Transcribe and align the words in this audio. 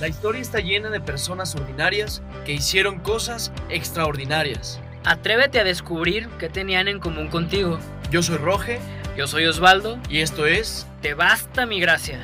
La 0.00 0.08
historia 0.08 0.40
está 0.40 0.58
llena 0.58 0.90
de 0.90 1.00
personas 1.00 1.54
ordinarias 1.54 2.20
que 2.44 2.52
hicieron 2.52 2.98
cosas 2.98 3.52
extraordinarias. 3.68 4.80
Atrévete 5.04 5.60
a 5.60 5.64
descubrir 5.64 6.28
qué 6.40 6.48
tenían 6.48 6.88
en 6.88 6.98
común 6.98 7.28
contigo. 7.28 7.78
Yo 8.10 8.20
soy 8.20 8.38
Roge 8.38 8.80
Yo 9.16 9.28
soy 9.28 9.46
Osvaldo. 9.46 10.00
y 10.08 10.18
esto 10.18 10.46
es 10.46 10.88
Te 11.00 11.14
basta 11.14 11.64
mi 11.64 11.78
gracia. 11.78 12.18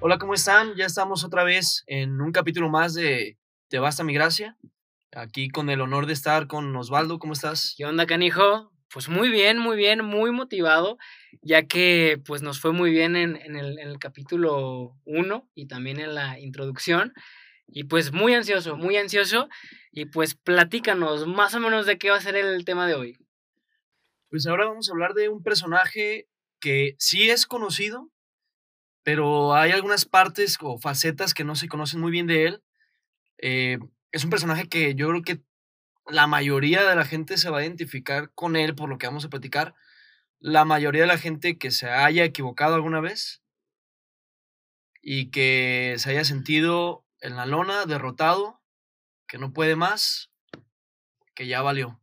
Hola, 0.00 0.18
¿cómo 0.18 0.34
están? 0.34 0.74
Ya 0.74 0.86
estamos 0.86 1.22
otra 1.22 1.44
vez 1.44 1.84
en 1.86 2.20
un 2.20 2.32
capítulo 2.32 2.68
más 2.70 2.92
de 2.94 3.38
Te 3.68 3.78
basta 3.78 4.02
mi 4.02 4.14
gracia. 4.14 4.56
Aquí 5.12 5.48
con 5.48 5.70
el 5.70 5.80
honor 5.80 6.06
de 6.06 6.12
estar 6.12 6.48
con 6.48 6.74
Osvaldo, 6.74 7.20
¿cómo 7.20 7.34
estás? 7.34 7.74
¿Qué 7.76 7.84
onda, 7.84 8.06
canijo? 8.06 8.72
Pues 8.92 9.08
muy 9.08 9.28
bien, 9.28 9.58
muy 9.58 9.76
bien, 9.76 10.04
muy 10.04 10.32
motivado, 10.32 10.98
ya 11.42 11.66
que 11.66 12.20
pues 12.26 12.42
nos 12.42 12.60
fue 12.60 12.72
muy 12.72 12.90
bien 12.90 13.14
en, 13.14 13.36
en 13.36 13.54
el, 13.54 13.78
en 13.78 13.88
el 13.88 13.98
capítulo 13.98 14.96
1 15.04 15.48
y 15.54 15.66
también 15.66 16.00
en 16.00 16.14
la 16.14 16.40
introducción. 16.40 17.12
Y 17.68 17.84
pues 17.84 18.12
muy 18.12 18.34
ansioso, 18.34 18.76
muy 18.76 18.96
ansioso. 18.96 19.48
Y 19.92 20.06
pues 20.06 20.34
platícanos 20.34 21.26
más 21.28 21.54
o 21.54 21.60
menos 21.60 21.86
de 21.86 21.98
qué 21.98 22.10
va 22.10 22.16
a 22.16 22.20
ser 22.20 22.34
el 22.34 22.64
tema 22.64 22.88
de 22.88 22.94
hoy. 22.94 23.16
Pues 24.28 24.46
ahora 24.46 24.66
vamos 24.66 24.88
a 24.88 24.92
hablar 24.92 25.14
de 25.14 25.28
un 25.28 25.42
personaje 25.42 26.28
que 26.60 26.94
sí 26.98 27.30
es 27.30 27.46
conocido, 27.46 28.10
pero 29.04 29.54
hay 29.54 29.72
algunas 29.72 30.04
partes 30.04 30.58
o 30.60 30.78
facetas 30.78 31.34
que 31.34 31.44
no 31.44 31.56
se 31.56 31.68
conocen 31.68 32.00
muy 32.00 32.10
bien 32.10 32.26
de 32.26 32.46
él. 32.46 32.62
Eh, 33.38 33.78
es 34.12 34.24
un 34.24 34.30
personaje 34.30 34.68
que 34.68 34.94
yo 34.94 35.08
creo 35.08 35.22
que 35.22 35.42
la 36.10 36.26
mayoría 36.26 36.88
de 36.88 36.94
la 36.94 37.04
gente 37.04 37.38
se 37.38 37.50
va 37.50 37.58
a 37.58 37.62
identificar 37.62 38.30
con 38.34 38.56
él 38.56 38.74
por 38.74 38.88
lo 38.88 38.98
que 38.98 39.06
vamos 39.06 39.24
a 39.24 39.30
platicar. 39.30 39.74
La 40.38 40.64
mayoría 40.64 41.02
de 41.02 41.08
la 41.08 41.18
gente 41.18 41.58
que 41.58 41.70
se 41.70 41.88
haya 41.90 42.24
equivocado 42.24 42.74
alguna 42.74 43.00
vez 43.00 43.42
y 45.02 45.30
que 45.30 45.94
se 45.98 46.10
haya 46.10 46.24
sentido 46.24 47.04
en 47.20 47.36
la 47.36 47.46
lona, 47.46 47.86
derrotado, 47.86 48.62
que 49.26 49.38
no 49.38 49.52
puede 49.52 49.76
más, 49.76 50.30
que 51.34 51.46
ya 51.46 51.62
valió. 51.62 52.00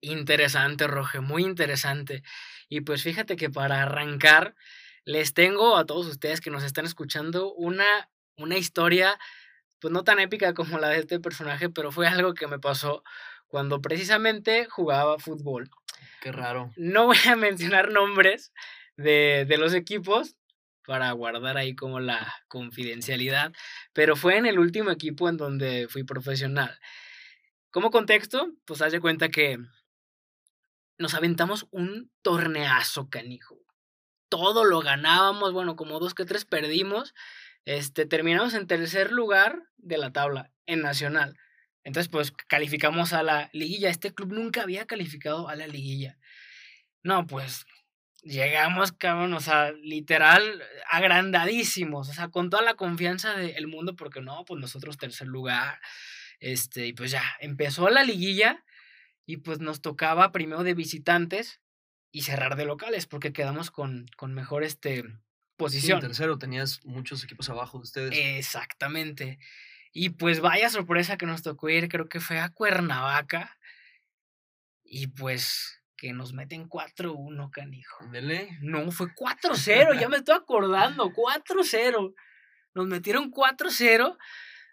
Interesante, 0.00 0.86
Roge, 0.86 1.20
muy 1.20 1.44
interesante. 1.44 2.22
Y 2.68 2.80
pues 2.80 3.02
fíjate 3.02 3.36
que 3.36 3.50
para 3.50 3.82
arrancar, 3.82 4.54
les 5.04 5.34
tengo 5.34 5.76
a 5.76 5.86
todos 5.86 6.06
ustedes 6.06 6.40
que 6.40 6.50
nos 6.50 6.64
están 6.64 6.84
escuchando 6.84 7.52
una, 7.52 8.10
una 8.36 8.56
historia, 8.56 9.18
pues 9.82 9.92
no 9.92 10.04
tan 10.04 10.20
épica 10.20 10.54
como 10.54 10.78
la 10.78 10.88
de 10.90 11.00
este 11.00 11.18
personaje, 11.18 11.68
pero 11.68 11.90
fue 11.90 12.06
algo 12.06 12.34
que 12.34 12.46
me 12.46 12.60
pasó 12.60 13.02
cuando 13.48 13.82
precisamente 13.82 14.66
jugaba 14.66 15.18
fútbol. 15.18 15.68
Qué 16.20 16.30
raro. 16.30 16.70
No 16.76 17.06
voy 17.06 17.18
a 17.28 17.34
mencionar 17.36 17.90
nombres 17.90 18.52
de, 18.96 19.44
de 19.46 19.58
los 19.58 19.74
equipos 19.74 20.36
para 20.86 21.10
guardar 21.12 21.56
ahí 21.56 21.74
como 21.74 21.98
la 21.98 22.32
confidencialidad, 22.46 23.52
pero 23.92 24.14
fue 24.14 24.36
en 24.36 24.46
el 24.46 24.60
último 24.60 24.92
equipo 24.92 25.28
en 25.28 25.36
donde 25.36 25.88
fui 25.88 26.04
profesional. 26.04 26.78
Como 27.72 27.90
contexto, 27.90 28.52
pues 28.64 28.82
haz 28.82 28.92
de 28.92 29.00
cuenta 29.00 29.30
que 29.30 29.58
nos 30.98 31.14
aventamos 31.14 31.66
un 31.72 32.10
torneazo, 32.22 33.10
canijo. 33.10 33.58
Todo 34.28 34.64
lo 34.64 34.80
ganábamos, 34.80 35.52
bueno, 35.52 35.74
como 35.74 35.98
dos 35.98 36.14
que 36.14 36.24
tres 36.24 36.44
perdimos. 36.44 37.14
Este, 37.64 38.06
terminamos 38.06 38.54
en 38.54 38.66
tercer 38.66 39.12
lugar 39.12 39.62
de 39.76 39.98
la 39.98 40.12
tabla, 40.12 40.50
en 40.66 40.80
nacional. 40.80 41.38
Entonces, 41.84 42.10
pues 42.10 42.32
calificamos 42.48 43.12
a 43.12 43.22
la 43.22 43.50
liguilla. 43.52 43.90
Este 43.90 44.14
club 44.14 44.32
nunca 44.32 44.62
había 44.62 44.86
calificado 44.86 45.48
a 45.48 45.56
la 45.56 45.66
liguilla. 45.66 46.18
No, 47.02 47.26
pues 47.26 47.66
llegamos, 48.22 48.92
cabrón, 48.92 49.34
o 49.34 49.40
sea, 49.40 49.72
literal, 49.72 50.62
agrandadísimos, 50.88 52.08
o 52.08 52.12
sea, 52.12 52.28
con 52.28 52.50
toda 52.50 52.62
la 52.62 52.74
confianza 52.74 53.34
del 53.34 53.66
mundo, 53.66 53.96
porque 53.96 54.20
no, 54.20 54.44
pues 54.44 54.60
nosotros 54.60 54.96
tercer 54.96 55.26
lugar, 55.26 55.80
este, 56.38 56.86
y 56.86 56.92
pues 56.92 57.10
ya, 57.10 57.22
empezó 57.40 57.88
la 57.90 58.04
liguilla 58.04 58.64
y 59.26 59.38
pues 59.38 59.60
nos 59.60 59.80
tocaba 59.80 60.32
primero 60.32 60.62
de 60.62 60.74
visitantes 60.74 61.60
y 62.12 62.22
cerrar 62.22 62.56
de 62.56 62.64
locales, 62.64 63.06
porque 63.06 63.32
quedamos 63.32 63.70
con, 63.70 64.06
con 64.16 64.34
mejor, 64.34 64.62
este, 64.64 65.04
Sí, 65.68 65.76
en 65.76 65.80
posición. 65.80 66.00
tercero 66.00 66.38
tenías 66.38 66.84
muchos 66.84 67.22
equipos 67.24 67.48
abajo 67.48 67.78
de 67.78 67.82
ustedes. 67.82 68.12
Exactamente. 68.14 69.38
Y 69.92 70.10
pues 70.10 70.40
vaya 70.40 70.70
sorpresa 70.70 71.16
que 71.16 71.26
nos 71.26 71.42
tocó 71.42 71.68
ir, 71.68 71.88
creo 71.88 72.08
que 72.08 72.20
fue 72.20 72.40
a 72.40 72.48
Cuernavaca. 72.48 73.58
Y 74.84 75.08
pues 75.08 75.82
que 75.96 76.12
nos 76.12 76.32
meten 76.32 76.68
4-1, 76.68 77.50
canijo. 77.50 78.02
Ándele. 78.02 78.58
No, 78.60 78.90
fue 78.90 79.08
4-0, 79.14 80.00
ya 80.00 80.08
me 80.08 80.16
estoy 80.16 80.34
acordando, 80.34 81.12
4-0. 81.12 82.14
Nos 82.74 82.86
metieron 82.86 83.30
4-0. 83.30 84.18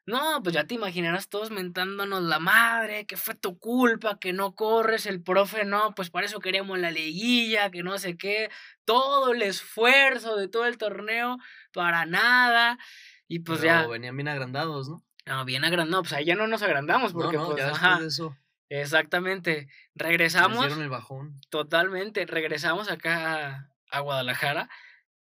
No, 0.09 0.41
pues 0.41 0.55
ya 0.55 0.65
te 0.65 0.73
imaginarás 0.73 1.29
todos 1.29 1.51
mentándonos 1.51 2.23
la 2.23 2.39
madre, 2.39 3.05
que 3.05 3.15
fue 3.15 3.35
tu 3.35 3.59
culpa, 3.59 4.17
que 4.19 4.33
no 4.33 4.55
corres, 4.55 5.05
el 5.05 5.21
profe 5.21 5.65
no, 5.65 5.93
pues 5.93 6.09
para 6.09 6.25
eso 6.25 6.39
queríamos 6.39 6.79
la 6.79 6.89
liguilla, 6.89 7.69
que 7.69 7.83
no 7.83 7.97
sé 7.99 8.17
qué, 8.17 8.49
todo 8.85 9.33
el 9.33 9.43
esfuerzo 9.43 10.35
de 10.35 10.47
todo 10.47 10.65
el 10.65 10.79
torneo 10.79 11.37
para 11.73 12.05
nada. 12.07 12.79
Y 13.27 13.39
pues 13.39 13.59
Pero 13.59 13.81
ya, 13.81 13.87
venían 13.87 14.17
bien 14.17 14.27
agrandados, 14.27 14.89
¿no? 14.89 15.03
no, 15.27 15.45
bien 15.45 15.63
agrandado, 15.63 16.01
pues 16.01 16.13
ahí 16.13 16.25
ya 16.25 16.35
no 16.35 16.47
nos 16.47 16.63
agrandamos, 16.63 17.13
porque 17.13 17.37
no, 17.37 17.43
no, 17.43 17.51
pues, 17.51 17.63
ya 17.63 17.69
ajá, 17.69 17.99
de 17.99 18.07
eso 18.07 18.35
exactamente. 18.69 19.67
Regresamos. 19.95 20.59
dieron 20.59 20.81
el 20.81 20.89
bajón. 20.89 21.39
Totalmente. 21.49 22.25
Regresamos 22.25 22.89
acá 22.89 23.47
a, 23.47 23.69
a 23.91 23.99
Guadalajara. 23.99 24.69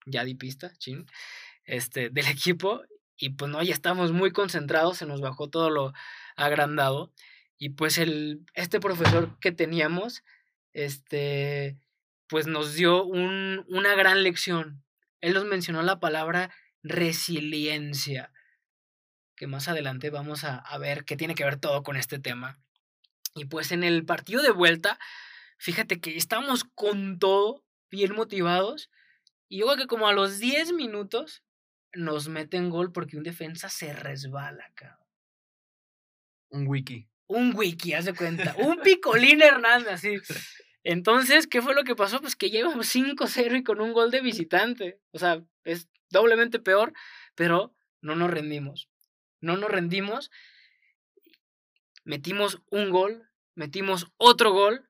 Ya 0.05 0.23
di 0.23 0.35
pista, 0.35 0.71
chin. 0.77 1.05
Este, 1.65 2.09
del 2.09 2.25
equipo. 2.27 2.83
Y 3.21 3.29
pues 3.29 3.51
no, 3.51 3.61
ya 3.61 3.73
estamos 3.75 4.11
muy 4.11 4.31
concentrados. 4.31 4.97
Se 4.97 5.05
nos 5.05 5.21
bajó 5.21 5.47
todo 5.47 5.69
lo 5.69 5.93
agrandado. 6.35 7.13
Y 7.55 7.69
pues 7.69 7.99
el, 7.99 8.43
este 8.55 8.79
profesor 8.79 9.37
que 9.39 9.51
teníamos, 9.51 10.23
este, 10.73 11.77
pues 12.25 12.47
nos 12.47 12.73
dio 12.73 13.05
un, 13.05 13.63
una 13.67 13.93
gran 13.93 14.23
lección. 14.23 14.83
Él 15.21 15.35
nos 15.35 15.45
mencionó 15.45 15.83
la 15.83 15.99
palabra 15.99 16.51
resiliencia. 16.81 18.33
Que 19.35 19.45
más 19.45 19.67
adelante 19.67 20.09
vamos 20.09 20.43
a, 20.43 20.57
a 20.57 20.79
ver 20.79 21.05
qué 21.05 21.15
tiene 21.15 21.35
que 21.35 21.43
ver 21.43 21.57
todo 21.57 21.83
con 21.83 21.97
este 21.97 22.17
tema. 22.17 22.59
Y 23.35 23.45
pues 23.45 23.71
en 23.71 23.83
el 23.83 24.03
partido 24.03 24.41
de 24.41 24.51
vuelta, 24.51 24.97
fíjate 25.59 26.01
que 26.01 26.17
estábamos 26.17 26.63
con 26.63 27.19
todo, 27.19 27.63
bien 27.91 28.15
motivados. 28.15 28.89
Y 29.47 29.59
luego 29.59 29.75
que 29.75 29.85
como 29.85 30.07
a 30.07 30.13
los 30.13 30.39
10 30.39 30.73
minutos 30.73 31.43
nos 31.93 32.27
meten 32.29 32.69
gol 32.69 32.91
porque 32.91 33.17
un 33.17 33.23
defensa 33.23 33.69
se 33.69 33.93
resbala, 33.93 34.71
cabrón. 34.75 35.07
Un 36.49 36.67
wiki. 36.67 37.07
Un 37.27 37.55
wiki, 37.55 37.93
haz 37.93 38.05
de 38.05 38.13
cuenta. 38.13 38.55
Un 38.57 38.79
picolín 38.83 39.41
Hernández, 39.41 39.93
así. 39.93 40.17
Entonces, 40.83 41.47
¿qué 41.47 41.61
fue 41.61 41.75
lo 41.75 41.83
que 41.83 41.95
pasó? 41.95 42.19
Pues 42.19 42.35
que 42.35 42.49
llevamos 42.49 42.93
5-0 42.93 43.57
y 43.57 43.63
con 43.63 43.81
un 43.81 43.93
gol 43.93 44.11
de 44.11 44.21
visitante. 44.21 44.99
O 45.11 45.19
sea, 45.19 45.43
es 45.63 45.89
doblemente 46.09 46.59
peor, 46.59 46.93
pero 47.35 47.73
no 48.01 48.15
nos 48.15 48.31
rendimos. 48.31 48.89
No 49.39 49.57
nos 49.57 49.71
rendimos. 49.71 50.31
Metimos 52.03 52.61
un 52.69 52.89
gol, 52.89 53.29
metimos 53.55 54.07
otro 54.17 54.51
gol 54.51 54.89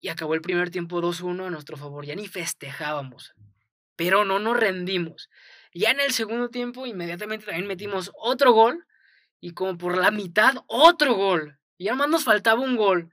y 0.00 0.08
acabó 0.08 0.34
el 0.34 0.42
primer 0.42 0.70
tiempo 0.70 1.00
2-1 1.00 1.46
a 1.46 1.50
nuestro 1.50 1.76
favor. 1.76 2.04
Ya 2.04 2.14
ni 2.14 2.28
festejábamos, 2.28 3.34
pero 3.96 4.24
no 4.24 4.38
nos 4.38 4.58
rendimos. 4.58 5.30
Ya 5.74 5.90
en 5.90 5.98
el 5.98 6.12
segundo 6.12 6.50
tiempo, 6.50 6.86
inmediatamente 6.86 7.46
también 7.46 7.66
metimos 7.66 8.12
otro 8.14 8.52
gol 8.52 8.86
y 9.40 9.50
como 9.50 9.76
por 9.76 9.98
la 9.98 10.12
mitad 10.12 10.54
otro 10.68 11.14
gol. 11.14 11.58
Y 11.76 11.88
además 11.88 12.08
nos 12.08 12.24
faltaba 12.24 12.60
un 12.60 12.76
gol. 12.76 13.12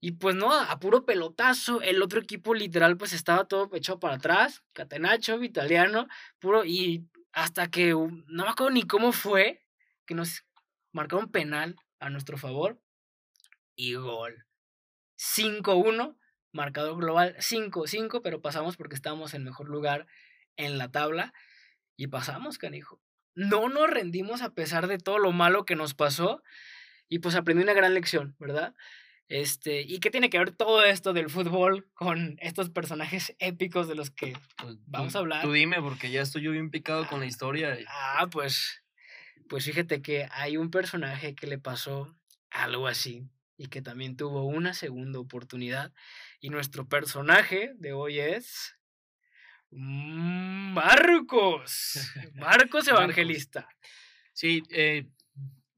Y 0.00 0.12
pues 0.12 0.34
no, 0.34 0.52
a 0.52 0.80
puro 0.80 1.04
pelotazo, 1.04 1.80
el 1.80 2.02
otro 2.02 2.20
equipo 2.20 2.54
literal 2.54 2.96
pues 2.96 3.12
estaba 3.12 3.44
todo 3.46 3.70
echado 3.74 4.00
para 4.00 4.16
atrás, 4.16 4.64
Catenacho, 4.72 5.42
Italiano, 5.42 6.08
puro, 6.40 6.64
y 6.64 7.06
hasta 7.32 7.70
que 7.70 7.90
no 7.90 8.44
me 8.44 8.48
acuerdo 8.48 8.70
ni 8.70 8.82
cómo 8.82 9.12
fue, 9.12 9.64
que 10.06 10.14
nos 10.14 10.44
marcaron 10.90 11.30
penal 11.30 11.76
a 12.00 12.10
nuestro 12.10 12.36
favor 12.36 12.80
y 13.76 13.94
gol. 13.94 14.46
5-1, 15.18 16.16
marcador 16.50 16.96
global 16.96 17.36
5-5, 17.38 18.22
pero 18.22 18.40
pasamos 18.40 18.76
porque 18.76 18.96
estábamos 18.96 19.34
en 19.34 19.44
mejor 19.44 19.68
lugar 19.68 20.06
en 20.56 20.78
la 20.78 20.90
tabla 20.90 21.32
y 22.02 22.06
pasamos, 22.06 22.56
canijo. 22.56 22.98
No 23.34 23.68
nos 23.68 23.90
rendimos 23.90 24.40
a 24.40 24.54
pesar 24.54 24.86
de 24.86 24.96
todo 24.96 25.18
lo 25.18 25.32
malo 25.32 25.64
que 25.66 25.76
nos 25.76 25.92
pasó 25.94 26.42
y 27.08 27.18
pues 27.18 27.34
aprendí 27.34 27.62
una 27.62 27.74
gran 27.74 27.92
lección, 27.92 28.34
¿verdad? 28.38 28.74
Este, 29.28 29.82
¿y 29.82 30.00
qué 30.00 30.10
tiene 30.10 30.30
que 30.30 30.38
ver 30.38 30.50
todo 30.50 30.82
esto 30.82 31.12
del 31.12 31.28
fútbol 31.28 31.88
con 31.92 32.36
estos 32.40 32.70
personajes 32.70 33.36
épicos 33.38 33.86
de 33.86 33.94
los 33.94 34.10
que 34.10 34.32
Pues, 34.56 34.76
Vamos 34.86 35.14
a 35.14 35.18
hablar. 35.18 35.42
Tú 35.42 35.52
dime, 35.52 35.80
porque 35.82 36.10
ya 36.10 36.22
estoy 36.22 36.42
yo 36.42 36.52
bien 36.52 36.70
picado 36.70 37.06
con 37.06 37.20
la 37.20 37.26
historia. 37.26 37.78
y- 37.78 37.84
Ah, 37.86 38.28
pues, 38.32 38.82
pues 39.48 39.66
fíjate 39.66 40.00
que 40.00 40.26
hay 40.32 40.56
un 40.56 40.70
personaje 40.70 41.34
que 41.34 41.46
le 41.46 41.58
pasó 41.58 42.16
algo 42.50 42.86
así. 42.88 43.28
y 43.62 43.66
que 43.66 43.82
también 43.82 44.16
tuvo 44.16 44.44
una 44.46 44.72
segunda 44.72 45.18
oportunidad. 45.18 45.92
Y 46.40 46.48
nuestro 46.48 46.88
personaje 46.88 47.72
de 47.76 47.92
hoy 47.92 48.18
es 48.18 48.74
Marcos. 50.72 52.12
Marcos 52.34 52.88
Evangelista. 52.88 53.68
Sí, 54.32 54.62
eh, 54.70 55.06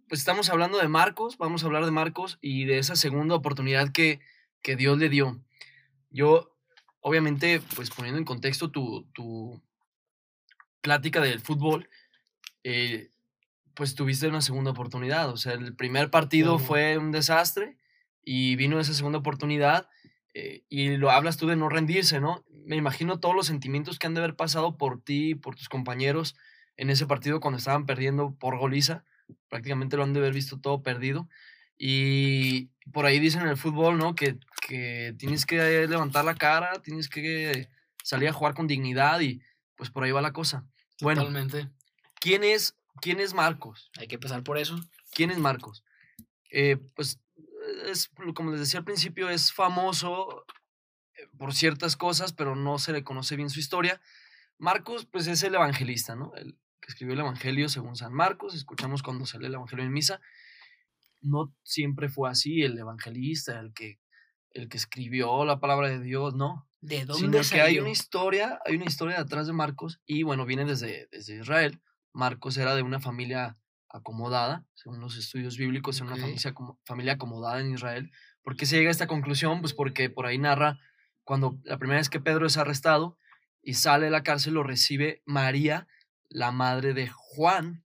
pues 0.08 0.20
estamos 0.20 0.48
hablando 0.50 0.78
de 0.78 0.88
Marcos, 0.88 1.36
vamos 1.38 1.62
a 1.62 1.66
hablar 1.66 1.84
de 1.84 1.90
Marcos 1.90 2.38
y 2.40 2.64
de 2.64 2.78
esa 2.78 2.96
segunda 2.96 3.34
oportunidad 3.34 3.92
que, 3.92 4.20
que 4.62 4.76
Dios 4.76 4.98
le 4.98 5.08
dio. 5.08 5.42
Yo, 6.10 6.54
obviamente, 7.00 7.60
pues 7.74 7.90
poniendo 7.90 8.18
en 8.18 8.24
contexto 8.24 8.70
tu, 8.70 9.06
tu 9.12 9.62
plática 10.80 11.20
del 11.20 11.40
fútbol, 11.40 11.88
eh, 12.64 13.10
pues 13.74 13.94
tuviste 13.94 14.28
una 14.28 14.42
segunda 14.42 14.70
oportunidad. 14.70 15.30
O 15.30 15.36
sea, 15.36 15.54
el 15.54 15.74
primer 15.74 16.10
partido 16.10 16.58
fue 16.58 16.98
un 16.98 17.10
desastre 17.10 17.76
y 18.22 18.56
vino 18.56 18.78
esa 18.78 18.94
segunda 18.94 19.18
oportunidad 19.18 19.88
eh, 20.34 20.64
y 20.68 20.96
lo 20.96 21.10
hablas 21.10 21.36
tú 21.36 21.46
de 21.46 21.56
no 21.56 21.68
rendirse, 21.68 22.20
¿no? 22.20 22.44
Me 22.64 22.76
imagino 22.76 23.20
todos 23.20 23.34
los 23.34 23.46
sentimientos 23.46 23.98
que 23.98 24.06
han 24.06 24.14
de 24.14 24.20
haber 24.20 24.36
pasado 24.36 24.76
por 24.76 25.02
ti, 25.02 25.34
por 25.34 25.54
tus 25.54 25.68
compañeros 25.68 26.36
en 26.76 26.90
ese 26.90 27.06
partido 27.06 27.40
cuando 27.40 27.58
estaban 27.58 27.86
perdiendo 27.86 28.34
por 28.34 28.58
goliza. 28.58 29.04
Prácticamente 29.48 29.96
lo 29.96 30.04
han 30.04 30.12
de 30.12 30.20
haber 30.20 30.32
visto 30.32 30.58
todo 30.60 30.82
perdido. 30.82 31.28
Y 31.76 32.68
por 32.92 33.06
ahí 33.06 33.18
dicen 33.18 33.42
en 33.42 33.48
el 33.48 33.56
fútbol, 33.56 33.98
¿no? 33.98 34.14
Que, 34.14 34.38
que 34.66 35.14
tienes 35.18 35.46
que 35.46 35.86
levantar 35.86 36.24
la 36.24 36.34
cara, 36.34 36.80
tienes 36.82 37.08
que 37.08 37.68
salir 38.04 38.28
a 38.28 38.32
jugar 38.32 38.54
con 38.54 38.66
dignidad 38.66 39.20
y 39.20 39.40
pues 39.76 39.90
por 39.90 40.04
ahí 40.04 40.12
va 40.12 40.22
la 40.22 40.32
cosa. 40.32 40.64
Bueno, 41.00 41.26
¿quién 42.20 42.44
es 42.44 42.76
¿Quién 43.00 43.20
es 43.20 43.34
Marcos? 43.34 43.90
Hay 43.98 44.06
que 44.06 44.16
empezar 44.16 44.42
por 44.42 44.58
eso. 44.58 44.78
¿Quién 45.12 45.30
es 45.30 45.38
Marcos? 45.38 45.82
Eh, 46.50 46.76
pues 46.94 47.18
es, 47.86 48.10
como 48.34 48.50
les 48.50 48.60
decía 48.60 48.80
al 48.80 48.84
principio, 48.84 49.30
es 49.30 49.52
famoso 49.52 50.44
por 51.38 51.54
ciertas 51.54 51.96
cosas, 51.96 52.32
pero 52.32 52.56
no 52.56 52.78
se 52.78 52.92
le 52.92 53.04
conoce 53.04 53.36
bien 53.36 53.50
su 53.50 53.60
historia. 53.60 54.00
Marcos, 54.58 55.06
pues 55.06 55.26
es 55.26 55.42
el 55.42 55.54
evangelista, 55.54 56.14
¿no? 56.16 56.32
El 56.34 56.58
que 56.80 56.88
escribió 56.88 57.14
el 57.14 57.20
Evangelio 57.20 57.68
según 57.68 57.96
San 57.96 58.12
Marcos. 58.12 58.54
Escuchamos 58.54 59.02
cuando 59.02 59.24
se 59.24 59.38
lee 59.38 59.46
el 59.46 59.54
Evangelio 59.54 59.84
en 59.84 59.92
misa. 59.92 60.20
No 61.20 61.54
siempre 61.62 62.08
fue 62.08 62.28
así, 62.28 62.62
el 62.62 62.76
evangelista, 62.76 63.60
el 63.60 63.72
que, 63.72 64.00
el 64.50 64.68
que 64.68 64.76
escribió 64.76 65.44
la 65.44 65.60
palabra 65.60 65.88
de 65.88 66.00
Dios, 66.00 66.34
no. 66.34 66.68
¿De 66.80 67.04
dónde 67.04 67.44
Sino 67.44 67.56
que 67.56 67.62
hay 67.62 67.78
una 67.78 67.90
historia, 67.90 68.58
hay 68.66 68.74
una 68.74 68.86
historia 68.86 69.22
detrás 69.22 69.46
de 69.46 69.52
Marcos 69.52 70.00
y 70.04 70.24
bueno, 70.24 70.44
viene 70.44 70.64
desde, 70.64 71.06
desde 71.12 71.38
Israel 71.38 71.80
Marcos 72.12 72.56
era 72.56 72.74
de 72.74 72.82
una 72.82 73.00
familia 73.00 73.56
acomodada, 73.88 74.64
según 74.74 75.00
los 75.00 75.16
estudios 75.16 75.56
bíblicos, 75.56 75.96
era 75.96 76.06
una 76.06 76.16
familia, 76.16 76.54
familia 76.84 77.12
acomodada 77.14 77.60
en 77.60 77.72
Israel. 77.72 78.10
¿Por 78.42 78.56
qué 78.56 78.66
se 78.66 78.76
llega 78.76 78.88
a 78.88 78.92
esta 78.92 79.06
conclusión? 79.06 79.60
Pues 79.60 79.74
porque 79.74 80.10
por 80.10 80.26
ahí 80.26 80.38
narra 80.38 80.78
cuando 81.24 81.58
la 81.64 81.78
primera 81.78 82.00
vez 82.00 82.08
que 82.08 82.20
Pedro 82.20 82.46
es 82.46 82.56
arrestado 82.56 83.16
y 83.62 83.74
sale 83.74 84.06
de 84.06 84.10
la 84.10 84.22
cárcel, 84.22 84.54
lo 84.54 84.62
recibe 84.62 85.22
María, 85.24 85.86
la 86.28 86.50
madre 86.52 86.94
de 86.94 87.08
Juan, 87.08 87.84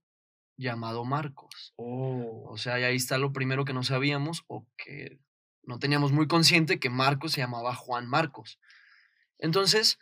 llamado 0.56 1.04
Marcos. 1.04 1.72
Oh. 1.76 2.44
O 2.48 2.58
sea, 2.58 2.74
ahí 2.74 2.96
está 2.96 3.18
lo 3.18 3.32
primero 3.32 3.64
que 3.64 3.72
no 3.72 3.84
sabíamos 3.84 4.44
o 4.48 4.66
que 4.76 5.18
no 5.62 5.78
teníamos 5.78 6.12
muy 6.12 6.26
consciente 6.26 6.80
que 6.80 6.90
Marcos 6.90 7.32
se 7.32 7.40
llamaba 7.40 7.74
Juan 7.74 8.08
Marcos. 8.08 8.58
Entonces, 9.38 9.98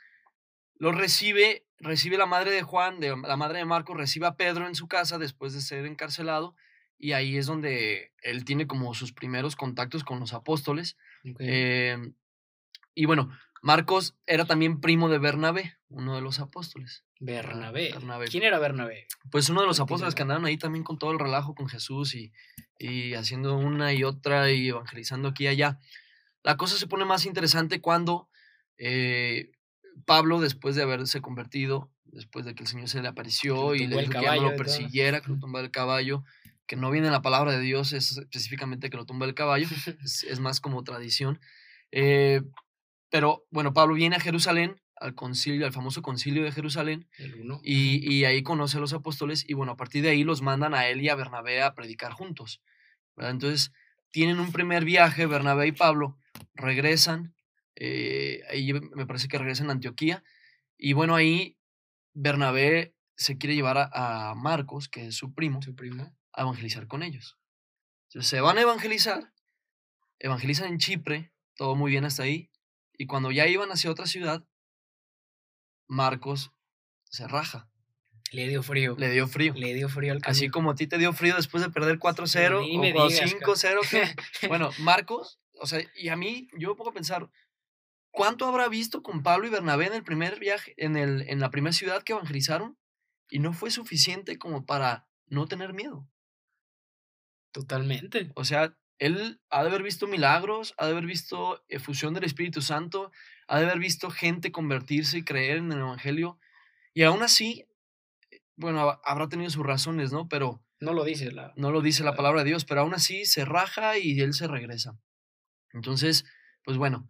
lo 0.79 0.93
recibe 0.93 1.67
recibe 1.79 2.17
la 2.17 2.27
madre 2.27 2.51
de 2.51 2.63
Juan, 2.63 3.01
de, 3.01 3.15
la 3.17 3.37
madre 3.37 3.59
de 3.59 3.65
Marcos, 3.65 3.97
recibe 3.97 4.27
a 4.27 4.37
Pedro 4.37 4.67
en 4.67 4.75
su 4.75 4.89
casa 4.89 5.19
después 5.19 5.53
de 5.53 5.61
ser 5.61 5.87
encarcelado 5.87 6.55
y 6.99 7.13
ahí 7.13 7.37
es 7.37 7.47
donde 7.47 8.13
él 8.23 8.45
tiene 8.45 8.67
como 8.67 8.95
sus 8.95 9.13
primeros 9.13 9.57
contactos 9.57 10.03
con 10.05 10.19
los 10.19 10.33
apóstoles. 10.33 10.97
Em, 11.39 12.15
y 12.97 13.05
bueno, 13.05 13.31
Marcos 13.63 14.17
era 14.27 14.47
también 14.47 14.81
primo 14.81 15.09
de 15.09 15.19
Bernabé, 15.19 15.77
uno 15.89 16.17
de 16.17 16.23
los 16.23 16.41
apóstoles. 16.41 17.05
Bernabé. 17.21 17.95
¿Quién 18.29 18.43
era 18.43 18.59
Bernabé? 18.59 19.07
Pues 19.31 19.49
uno 19.49 19.61
de 19.61 19.67
los 19.67 19.81
apóstoles 19.81 20.15
que 20.15 20.23
andaron 20.23 20.47
ahí 20.47 20.57
también 20.57 20.83
con 20.83 20.99
todo 20.99 21.13
el 21.13 21.19
relajo 21.19 21.55
con 21.55 21.69
Jesús 21.69 22.15
y, 22.15 22.33
y 22.79 23.15
haciendo 23.15 23.57
una 23.57 23.93
y 23.93 24.03
otra 24.03 24.51
y 24.51 24.69
evangelizando 24.69 25.29
aquí 25.29 25.45
y 25.45 25.49
allá. 25.49 25.79
La 26.43 26.57
cosa 26.57 26.77
se 26.77 26.87
pone 26.87 27.05
más 27.05 27.27
interesante 27.27 27.81
cuando 27.81 28.29
eh, 28.79 29.51
Pablo, 30.05 30.41
después 30.41 30.75
de 30.75 30.83
haberse 30.83 31.21
convertido, 31.21 31.91
después 32.05 32.45
de 32.45 32.55
que 32.55 32.63
el 32.63 32.69
Señor 32.69 32.89
se 32.89 33.03
le 33.03 33.09
apareció 33.09 33.75
y 33.75 33.87
le 33.87 34.01
dijo 34.01 34.13
que 34.13 34.27
no 34.27 34.51
lo 34.51 34.57
persiguiera, 34.57 35.21
que 35.21 35.31
lo 35.31 35.39
tumbara 35.39 35.65
el 35.65 35.71
caballo, 35.71 36.25
que 36.67 36.77
no 36.77 36.91
viene 36.91 37.09
en 37.09 37.13
la 37.13 37.23
palabra 37.23 37.53
de 37.53 37.61
Dios 37.61 37.93
es 37.93 38.19
específicamente 38.19 38.91
que 38.91 38.97
lo 38.97 39.07
tumba 39.07 39.27
el 39.27 39.35
caballo, 39.35 39.69
es, 40.03 40.41
más 40.41 40.61
como 40.61 40.85
tradición. 40.85 41.41
Eh, 41.93 42.43
pero 43.11 43.45
bueno, 43.51 43.73
Pablo 43.73 43.95
viene 43.95 44.17
a 44.17 44.21
Jerusalén, 44.21 44.81
al 44.97 45.15
concilio, 45.15 45.67
al 45.67 45.73
famoso 45.73 46.03
concilio 46.03 46.43
de 46.45 46.53
Jerusalén, 46.53 47.09
y, 47.63 48.15
y, 48.15 48.25
ahí 48.25 48.43
conoce 48.43 48.79
a 48.79 48.81
los 48.81 48.93
apóstoles, 48.93 49.45
y 49.49 49.55
bueno, 49.55 49.73
a 49.73 49.77
partir 49.77 50.03
de 50.03 50.11
ahí 50.11 50.25
los 50.25 50.43
mandan 50.43 50.75
a 50.75 50.89
él 50.89 51.03
y 51.03 51.09
a 51.09 51.15
Bernabé 51.15 51.63
a 51.63 51.75
predicar 51.75 52.13
juntos. 52.13 52.63
Entonces, 53.17 53.73
tienen 54.11 54.41
un 54.41 54.53
primer 54.53 54.85
viaje, 54.85 55.27
Bernabé 55.27 55.67
y 55.67 55.73
Pablo, 55.73 56.19
regresan, 56.55 57.35
eh, 57.77 58.43
ahí 58.51 58.73
me 58.73 59.07
parece 59.07 59.29
que 59.29 59.39
regresa 59.39 59.63
en 59.63 59.71
Antioquía. 59.71 60.25
Y 60.79 60.95
bueno, 60.95 61.15
ahí 61.15 61.59
Bernabé 62.15 62.95
se 63.17 63.39
quiere 63.39 63.55
llevar 63.55 63.91
a, 63.93 64.35
Marcos, 64.35 64.89
que 64.89 65.09
es 65.09 65.17
su 65.17 65.35
primo, 65.35 65.63
su 65.63 65.75
primo, 65.75 66.15
a 66.33 66.43
evangelizar 66.43 66.87
con 66.87 67.03
ellos. 67.03 67.39
Entonces 68.09 68.31
se 68.31 68.41
van 68.41 68.59
a 68.59 68.63
evangelizar, 68.63 69.33
evangelizan 70.19 70.69
en 70.69 70.79
Chipre, 70.79 71.33
todo 71.55 71.77
muy 71.77 71.91
bien 71.91 72.05
hasta 72.05 72.23
ahí. 72.23 72.51
Y 72.99 73.07
cuando 73.07 73.31
ya 73.31 73.47
iban 73.47 73.71
hacia 73.71 73.91
otra 73.91 74.07
ciudad, 74.07 74.45
Marcos 75.87 76.53
se 77.05 77.29
raja. 77.29 77.71
Le 78.33 78.49
dio 78.49 78.63
frío. 78.63 78.97
Le 78.99 79.11
dio 79.11 79.29
frío. 79.29 79.55
Le 79.55 79.75
dio 79.75 79.89
frío 79.89 80.13
al 80.13 80.21
Así 80.25 80.49
como 80.49 80.73
a 80.73 80.75
ti 80.75 80.87
te 80.87 80.99
dio 80.99 81.13
frío 81.13 81.37
después 81.37 81.63
de 81.63 81.71
perder 81.71 81.99
4-0 81.99 82.97
o 82.97 83.09
5-0. 83.09 84.17
bueno, 84.49 84.71
Marcos, 84.81 85.39
o 85.61 85.67
sea, 85.67 85.81
y 85.95 86.09
a 86.09 86.17
mí, 86.17 86.49
yo 86.59 86.71
me 86.71 86.75
pongo 86.75 86.91
a 86.91 86.95
pensar, 86.95 87.31
¿Cuánto 88.17 88.47
habrá 88.47 88.71
visto 88.71 89.03
con 89.03 89.23
Pablo 89.23 89.47
y 89.47 89.51
Bernabé 89.51 89.89
en 89.89 89.93
el 89.93 90.03
primer 90.03 90.41
viaje, 90.41 90.73
en, 90.79 90.97
el, 90.97 91.29
en 91.29 91.39
la 91.39 91.51
primera 91.51 91.75
ciudad 91.75 92.03
que 92.03 92.15
evangelizaron? 92.15 92.79
Y 93.29 93.41
no 93.41 93.53
fue 93.53 93.71
suficiente 93.71 94.39
como 94.39 94.65
para 94.65 95.07
no 95.27 95.47
tener 95.47 95.75
miedo. 95.75 96.09
Totalmente. 97.53 98.33
O 98.35 98.47
sea, 98.47 98.75
él 98.99 99.41
ha 99.51 99.63
de 99.63 99.69
haber 99.69 99.83
visto 99.83 100.07
milagros, 100.07 100.75
ha 100.79 100.87
de 100.87 100.93
haber 100.93 101.07
visto 101.07 101.65
efusión 101.69 102.15
del 102.15 102.25
Espíritu 102.25 102.63
Santo, 102.63 103.13
ha 103.47 103.59
de 103.59 103.67
haber 103.67 103.79
visto 103.79 104.11
gente 104.11 104.53
convertirse 104.53 105.19
y 105.19 105.25
creer 105.25 105.59
en 105.59 105.73
el 105.73 105.79
Evangelio. 105.79 106.39
Y 106.95 107.03
aún 107.03 107.23
así, 107.23 107.67
eh, 108.31 108.41
bueno, 108.57 109.01
habrá 109.05 109.29
tenido 109.29 109.51
sus 109.51 109.67
razones, 109.67 110.13
¿no? 110.13 110.29
Pero... 110.29 110.63
No 110.81 110.93
lo 110.93 111.05
dice 111.05 111.31
la... 111.33 111.53
No 111.57 111.71
lo 111.71 111.81
dice 111.81 112.05
la 112.05 112.17
palabra 112.17 112.43
de 112.43 112.49
Dios, 112.49 112.65
pero 112.65 112.83
aún 112.83 112.95
así 112.95 113.25
se 113.27 113.45
raja 113.45 113.99
y 113.99 114.21
él 114.21 114.35
se 114.35 114.47
regresa. 114.47 114.99
Entonces, 115.73 116.25
pues 116.65 116.79
bueno, 116.79 117.07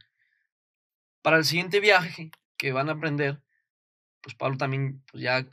para 1.23 1.39
el 1.39 1.45
siguiente 1.45 1.81
viaje 1.81 2.31
que 2.57 2.73
van 2.73 2.89
a 2.89 2.93
aprender, 2.93 3.43
pues 4.21 4.35
Pablo 4.35 4.57
también, 4.57 5.03
pues 5.11 5.23
ya, 5.23 5.47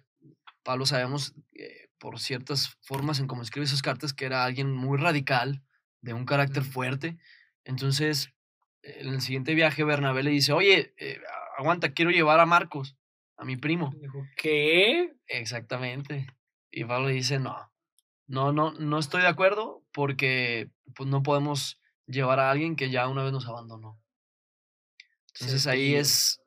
Pablo 0.64 0.86
sabemos 0.86 1.36
eh, 1.54 1.90
por 2.00 2.20
ciertas 2.20 2.78
formas 2.82 3.20
en 3.20 3.28
cómo 3.28 3.42
escribe 3.42 3.66
esas 3.66 3.82
cartas 3.82 4.14
que 4.14 4.26
era 4.26 4.44
alguien 4.44 4.72
muy 4.72 4.98
radical, 4.98 5.64
de 6.04 6.14
un 6.14 6.26
carácter 6.26 6.64
fuerte. 6.64 7.18
Entonces, 7.64 8.32
en 8.84 9.08
el 9.08 9.22
siguiente 9.22 9.56
viaje, 9.56 9.84
Bernabé 9.84 10.22
le 10.22 10.30
dice, 10.30 10.54
oye, 10.54 10.94
eh, 10.98 11.20
aguanta, 11.58 11.94
quiero 11.94 12.12
llevar 12.12 12.40
a 12.40 12.46
Marcos, 12.46 12.96
a 13.38 13.46
mi 13.46 13.58
primo. 13.58 13.92
Dijo, 14.00 14.24
¿qué? 14.38 15.16
Exactamente. 15.28 16.28
Y 16.70 16.84
Pablo 16.84 17.08
le 17.08 17.14
dice, 17.14 17.40
no, 17.40 17.72
no, 18.28 18.52
no, 18.52 18.72
no 18.74 19.00
estoy 19.00 19.22
de 19.22 19.28
acuerdo 19.28 19.84
porque 19.94 20.70
pues, 20.94 21.10
no 21.10 21.24
podemos 21.24 21.80
llevar 22.06 22.40
a 22.40 22.52
alguien 22.52 22.76
que 22.76 22.90
ya 22.90 23.08
una 23.08 23.24
vez 23.24 23.32
nos 23.32 23.48
abandonó. 23.48 24.00
Entonces 25.34 25.66
ahí 25.66 25.96
es 25.96 26.42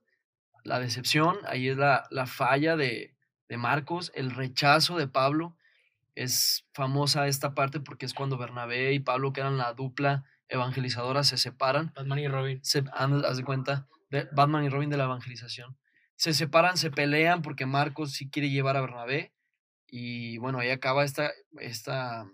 la 0.64 0.78
decepción, 0.78 1.38
ahí 1.46 1.68
es 1.68 1.76
la, 1.76 2.06
la 2.10 2.26
falla 2.26 2.76
de, 2.76 3.16
de, 3.48 3.56
Marcos, 3.56 4.12
el 4.14 4.30
rechazo 4.30 4.96
de 4.96 5.08
Pablo. 5.08 5.56
Es 6.16 6.66
famosa 6.72 7.28
esta 7.28 7.54
parte 7.54 7.78
porque 7.78 8.06
es 8.06 8.14
cuando 8.14 8.36
Bernabé 8.38 8.92
y 8.92 8.98
Pablo, 8.98 9.32
que 9.32 9.40
eran 9.40 9.58
la 9.58 9.72
dupla 9.74 10.24
evangelizadora, 10.48 11.22
se 11.22 11.36
separan. 11.36 11.92
Batman 11.94 12.18
y 12.18 12.26
Robin. 12.26 12.58
Se, 12.64 12.82
haz 12.92 13.36
de 13.36 13.44
cuenta, 13.44 13.86
de 14.10 14.28
Batman 14.32 14.64
y 14.64 14.68
Robin 14.68 14.90
de 14.90 14.96
la 14.96 15.04
evangelización. 15.04 15.78
Se 16.16 16.34
separan, 16.34 16.76
se 16.76 16.90
pelean 16.90 17.42
porque 17.42 17.66
Marcos 17.66 18.12
sí 18.12 18.28
quiere 18.28 18.50
llevar 18.50 18.76
a 18.76 18.80
Bernabé. 18.80 19.32
Y 19.86 20.38
bueno, 20.38 20.58
ahí 20.58 20.70
acaba 20.70 21.04
esta, 21.04 21.30
esta, 21.60 22.26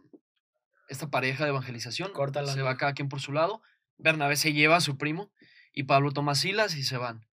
esta 0.89 1.11
pareja 1.11 1.45
de 1.45 1.51
evangelización. 1.51 2.13
Se 2.47 2.63
va 2.63 2.77
cada 2.77 2.95
quien 2.95 3.09
por 3.09 3.21
su 3.21 3.33
lado. 3.33 3.61
Bernabé 3.99 4.37
se 4.37 4.53
lleva 4.53 4.77
a 4.77 4.81
su 4.81 4.97
primo 4.97 5.33
y 5.73 5.85
Pablo 5.85 6.13
toma 6.13 6.35
Silas 6.35 6.77
y 6.77 6.85
se 6.85 6.97
van. 6.97 7.27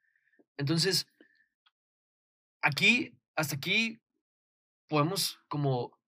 Entonces, 0.58 1.08
aquí, 2.62 3.18
hasta 3.36 3.56
aquí, 3.56 4.02
podemos 4.88 5.40
como 5.48 5.99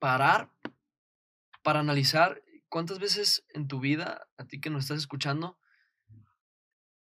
parar 0.00 0.50
para 1.62 1.78
analizar 1.78 2.42
¿cuántas 2.70 3.00
veces 3.00 3.44
en 3.52 3.68
tu 3.68 3.80
vida, 3.80 4.26
a 4.38 4.46
ti 4.46 4.60
que 4.60 4.70
nos 4.70 4.84
estás 4.84 4.98
escuchando, 4.98 5.58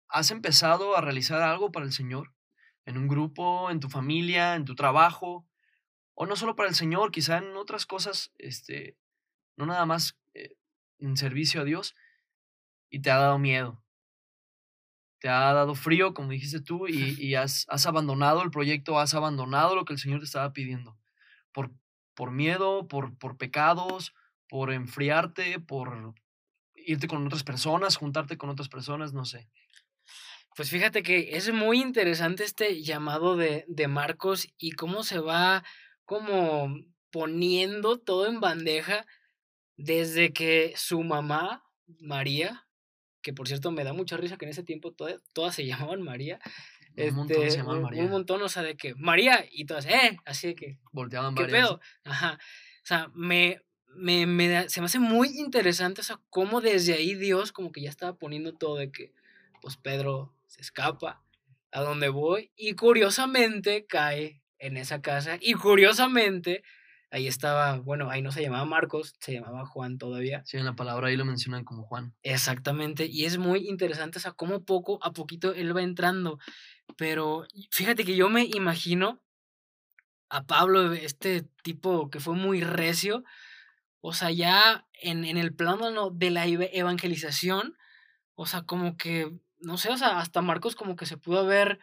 has 0.08 0.30
empezado 0.30 0.96
a 0.96 1.00
realizar 1.00 1.42
algo 1.42 1.72
para 1.72 1.86
el 1.86 1.92
Señor? 1.92 2.32
En 2.84 2.98
un 2.98 3.08
grupo, 3.08 3.70
en 3.70 3.80
tu 3.80 3.88
familia, 3.88 4.54
en 4.54 4.66
tu 4.66 4.76
trabajo, 4.76 5.48
o 6.12 6.26
no 6.26 6.36
solo 6.36 6.54
para 6.54 6.68
el 6.68 6.76
Señor, 6.76 7.10
quizá 7.10 7.38
en 7.38 7.56
otras 7.56 7.86
cosas, 7.86 8.30
este, 8.38 8.96
no 9.56 9.66
nada 9.66 9.86
más 9.86 10.16
eh, 10.34 10.54
en 10.98 11.16
servicio 11.16 11.62
a 11.62 11.64
Dios, 11.64 11.96
y 12.90 13.00
te 13.00 13.10
ha 13.10 13.16
dado 13.16 13.38
miedo. 13.38 13.82
Te 15.18 15.30
ha 15.30 15.54
dado 15.54 15.74
frío, 15.74 16.12
como 16.12 16.28
dijiste 16.28 16.60
tú, 16.60 16.86
y, 16.86 16.92
y 17.18 17.34
has, 17.34 17.64
has, 17.68 17.86
abandonado 17.86 18.42
el 18.42 18.50
proyecto, 18.50 19.00
has 19.00 19.14
abandonado 19.14 19.74
lo 19.74 19.86
que 19.86 19.94
el 19.94 19.98
Señor 19.98 20.20
te 20.20 20.26
estaba 20.26 20.52
pidiendo. 20.52 20.98
Por, 21.52 21.72
por 22.14 22.30
miedo, 22.30 22.88
por, 22.88 23.16
por 23.18 23.36
pecados, 23.36 24.14
por 24.48 24.72
enfriarte, 24.72 25.60
por 25.60 26.14
irte 26.74 27.08
con 27.08 27.26
otras 27.26 27.44
personas, 27.44 27.96
juntarte 27.96 28.36
con 28.36 28.50
otras 28.50 28.68
personas, 28.68 29.12
no 29.12 29.24
sé. 29.24 29.48
Pues 30.56 30.70
fíjate 30.70 31.02
que 31.02 31.36
es 31.36 31.52
muy 31.52 31.80
interesante 31.80 32.44
este 32.44 32.82
llamado 32.82 33.36
de, 33.36 33.64
de 33.66 33.88
Marcos 33.88 34.48
y 34.56 34.72
cómo 34.72 35.02
se 35.02 35.18
va 35.18 35.64
como 36.04 36.76
poniendo 37.10 37.98
todo 37.98 38.26
en 38.26 38.40
bandeja 38.40 39.06
desde 39.76 40.32
que 40.32 40.74
su 40.76 41.02
mamá, 41.02 41.64
María, 41.98 42.66
que 43.22 43.32
por 43.32 43.48
cierto 43.48 43.72
me 43.72 43.84
da 43.84 43.92
mucha 43.92 44.16
risa 44.16 44.36
que 44.36 44.44
en 44.44 44.50
ese 44.50 44.62
tiempo 44.62 44.92
todas, 44.92 45.20
todas 45.32 45.54
se 45.54 45.66
llamaban 45.66 46.02
María. 46.02 46.38
Un 46.96 47.14
montón 47.14 47.36
se 47.36 47.44
Este, 47.46 47.58
llamaban 47.58 47.82
María. 47.82 48.02
un 48.04 48.10
montón, 48.10 48.42
o 48.42 48.48
sea, 48.48 48.62
de 48.62 48.76
que 48.76 48.94
María 48.94 49.44
y 49.50 49.64
todas, 49.66 49.86
eh, 49.86 50.18
así 50.24 50.48
de 50.48 50.54
que, 50.54 50.78
Volteaban 50.92 51.34
¿qué 51.34 51.42
varias. 51.42 51.60
pedo? 51.68 51.80
Ajá. 52.04 52.38
O 52.82 52.86
sea, 52.86 53.10
me, 53.14 53.60
me, 53.96 54.26
me 54.26 54.48
da- 54.48 54.68
se 54.68 54.80
me 54.80 54.86
hace 54.86 54.98
muy 54.98 55.28
interesante, 55.38 56.00
o 56.00 56.04
sea, 56.04 56.20
cómo 56.30 56.60
desde 56.60 56.94
ahí 56.94 57.14
Dios 57.14 57.52
como 57.52 57.72
que 57.72 57.80
ya 57.82 57.90
estaba 57.90 58.16
poniendo 58.16 58.52
todo 58.54 58.76
de 58.76 58.90
que, 58.92 59.12
pues 59.60 59.76
Pedro 59.76 60.34
se 60.46 60.60
escapa 60.60 61.22
a 61.72 61.80
donde 61.80 62.08
voy 62.08 62.52
y 62.56 62.74
curiosamente 62.74 63.86
cae 63.86 64.42
en 64.58 64.76
esa 64.76 65.02
casa 65.02 65.38
y 65.40 65.54
curiosamente 65.54 66.62
ahí 67.10 67.26
estaba, 67.28 67.78
bueno, 67.78 68.10
ahí 68.10 68.22
no 68.22 68.32
se 68.32 68.42
llamaba 68.42 68.64
Marcos, 68.64 69.14
se 69.20 69.32
llamaba 69.34 69.64
Juan 69.66 69.98
todavía. 69.98 70.42
Sí, 70.44 70.56
en 70.56 70.64
la 70.64 70.74
palabra 70.74 71.08
ahí 71.08 71.16
lo 71.16 71.24
mencionan 71.24 71.64
como 71.64 71.84
Juan. 71.84 72.12
Exactamente, 72.22 73.06
y 73.06 73.24
es 73.24 73.38
muy 73.38 73.68
interesante, 73.68 74.18
o 74.18 74.20
sea, 74.20 74.32
cómo 74.32 74.64
poco 74.64 74.98
a 75.02 75.12
poquito 75.12 75.54
él 75.54 75.76
va 75.76 75.82
entrando. 75.82 76.38
Pero 76.96 77.46
fíjate 77.70 78.04
que 78.04 78.16
yo 78.16 78.28
me 78.28 78.44
imagino 78.44 79.20
a 80.28 80.46
Pablo, 80.46 80.92
este 80.92 81.42
tipo 81.62 82.10
que 82.10 82.20
fue 82.20 82.34
muy 82.34 82.60
recio, 82.60 83.24
o 84.00 84.12
sea, 84.12 84.30
ya 84.30 84.86
en, 84.92 85.24
en 85.24 85.36
el 85.36 85.54
plano 85.54 85.90
¿no? 85.90 86.10
de 86.10 86.30
la 86.30 86.46
evangelización, 86.46 87.76
o 88.34 88.46
sea, 88.46 88.62
como 88.62 88.96
que, 88.96 89.30
no 89.58 89.78
sé, 89.78 89.90
o 89.90 89.96
sea, 89.96 90.18
hasta 90.18 90.42
Marcos 90.42 90.74
como 90.74 90.96
que 90.96 91.06
se 91.06 91.16
pudo 91.16 91.40
haber, 91.40 91.78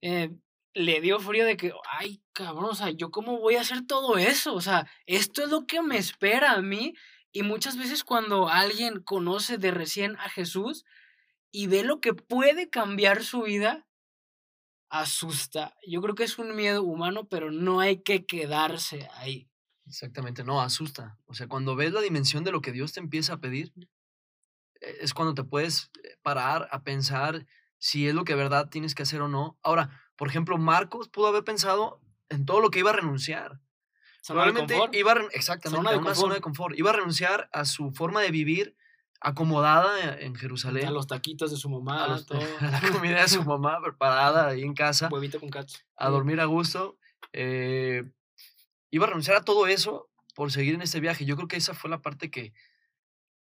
eh, 0.00 0.30
le 0.74 1.00
dio 1.00 1.18
frío 1.20 1.44
de 1.44 1.56
que, 1.56 1.72
ay, 1.90 2.22
cabrón, 2.32 2.70
o 2.70 2.74
sea, 2.74 2.90
¿yo 2.90 3.10
cómo 3.10 3.38
voy 3.38 3.56
a 3.56 3.60
hacer 3.60 3.86
todo 3.86 4.16
eso? 4.16 4.54
O 4.54 4.60
sea, 4.60 4.88
esto 5.06 5.42
es 5.42 5.50
lo 5.50 5.66
que 5.66 5.82
me 5.82 5.98
espera 5.98 6.52
a 6.52 6.62
mí. 6.62 6.94
Y 7.32 7.42
muchas 7.42 7.76
veces 7.76 8.04
cuando 8.04 8.48
alguien 8.48 9.02
conoce 9.02 9.58
de 9.58 9.70
recién 9.70 10.16
a 10.16 10.28
Jesús 10.30 10.84
y 11.50 11.66
ve 11.66 11.84
lo 11.84 12.00
que 12.00 12.14
puede 12.14 12.70
cambiar 12.70 13.22
su 13.22 13.42
vida, 13.42 13.86
asusta. 14.90 15.76
Yo 15.86 16.00
creo 16.00 16.14
que 16.14 16.24
es 16.24 16.38
un 16.38 16.54
miedo 16.54 16.82
humano, 16.82 17.28
pero 17.28 17.50
no 17.50 17.80
hay 17.80 18.02
que 18.02 18.26
quedarse 18.26 19.08
ahí. 19.14 19.48
Exactamente, 19.86 20.44
no, 20.44 20.60
asusta. 20.60 21.18
O 21.26 21.34
sea, 21.34 21.48
cuando 21.48 21.76
ves 21.76 21.92
la 21.92 22.00
dimensión 22.00 22.44
de 22.44 22.52
lo 22.52 22.60
que 22.60 22.72
Dios 22.72 22.92
te 22.92 23.00
empieza 23.00 23.34
a 23.34 23.40
pedir, 23.40 23.72
eh, 24.80 24.98
es 25.00 25.14
cuando 25.14 25.34
te 25.34 25.44
puedes 25.44 25.90
eh, 26.02 26.16
parar 26.22 26.68
a 26.70 26.82
pensar 26.82 27.46
si 27.78 28.08
es 28.08 28.14
lo 28.14 28.24
que 28.24 28.34
de 28.34 28.38
verdad 28.38 28.68
tienes 28.68 28.94
que 28.94 29.04
hacer 29.04 29.22
o 29.22 29.28
no. 29.28 29.58
Ahora, 29.62 29.90
por 30.16 30.28
ejemplo, 30.28 30.58
Marcos 30.58 31.08
pudo 31.08 31.28
haber 31.28 31.44
pensado 31.44 32.00
en 32.28 32.44
todo 32.44 32.60
lo 32.60 32.70
que 32.70 32.80
iba 32.80 32.90
a 32.90 32.94
renunciar. 32.94 33.60
Probablemente 34.26 34.76
iba 34.92 35.12
a, 35.12 35.20
exactamente, 35.32 35.84
Zona 35.84 35.96
a 35.96 35.98
una 35.98 36.14
zona 36.14 36.34
de 36.34 36.40
confort. 36.40 36.76
Iba 36.76 36.90
a 36.90 36.94
renunciar 36.94 37.48
a 37.52 37.64
su 37.64 37.92
forma 37.92 38.20
de 38.20 38.30
vivir 38.30 38.76
acomodada 39.20 40.18
en- 40.20 40.34
Jerusalén. 40.34 40.86
A 40.86 40.90
los 40.90 41.06
taquitos 41.06 41.50
de 41.50 41.56
su 41.56 41.68
mamá, 41.68 42.04
a 42.04 42.08
los- 42.08 42.26
todo. 42.26 42.40
a 42.60 42.70
la 42.70 42.80
comida 42.92 43.20
de 43.22 43.28
su 43.28 43.42
mamá 43.44 43.80
preparada 43.82 44.48
ahí 44.48 44.62
en 44.62 44.74
casa, 44.74 45.08
Huevito 45.10 45.40
con 45.40 45.50
katsu. 45.50 45.78
a 45.96 46.08
dormir 46.08 46.40
a 46.40 46.44
gusto. 46.46 46.98
eh, 47.32 48.04
iba 48.90 49.04
a 49.04 49.08
renunciar 49.08 49.36
a 49.36 49.44
todo 49.44 49.66
eso 49.66 50.08
por 50.34 50.50
seguir 50.52 50.74
en 50.74 50.82
este 50.82 51.00
viaje. 51.00 51.24
Yo 51.26 51.36
creo 51.36 51.48
que 51.48 51.56
esa 51.56 51.74
fue 51.74 51.90
la 51.90 52.00
parte 52.00 52.30
que 52.30 52.52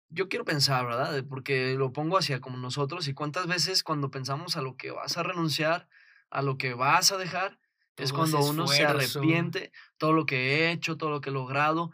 yo 0.09 0.27
quiero 0.27 0.43
pensar, 0.43 0.85
¿verdad? 0.85 1.23
Porque 1.29 1.75
lo 1.75 1.93
pongo 1.93 2.17
hacia 2.17 2.41
como 2.41 2.57
nosotros 2.57 3.07
y 3.07 3.13
cuántas 3.13 3.47
veces 3.47 3.81
cuando 3.83 4.11
pensamos 4.11 4.57
a 4.57 4.61
lo 4.61 4.75
que 4.75 4.91
vas 4.91 5.17
a 5.17 5.23
renunciar, 5.23 5.87
a 6.29 6.41
lo 6.41 6.57
que 6.57 6.73
vas 6.73 7.11
a 7.13 7.17
dejar, 7.17 7.59
es 7.95 8.09
Todo 8.09 8.19
cuando 8.19 8.39
uno 8.45 8.67
se 8.67 8.83
arrepiente, 8.85 9.71
todo 9.97 10.11
lo 10.11 10.25
que 10.25 10.65
he 10.65 10.71
hecho, 10.71 10.97
todo 10.97 11.11
lo 11.11 11.21
que 11.21 11.29
he 11.29 11.33
logrado, 11.33 11.91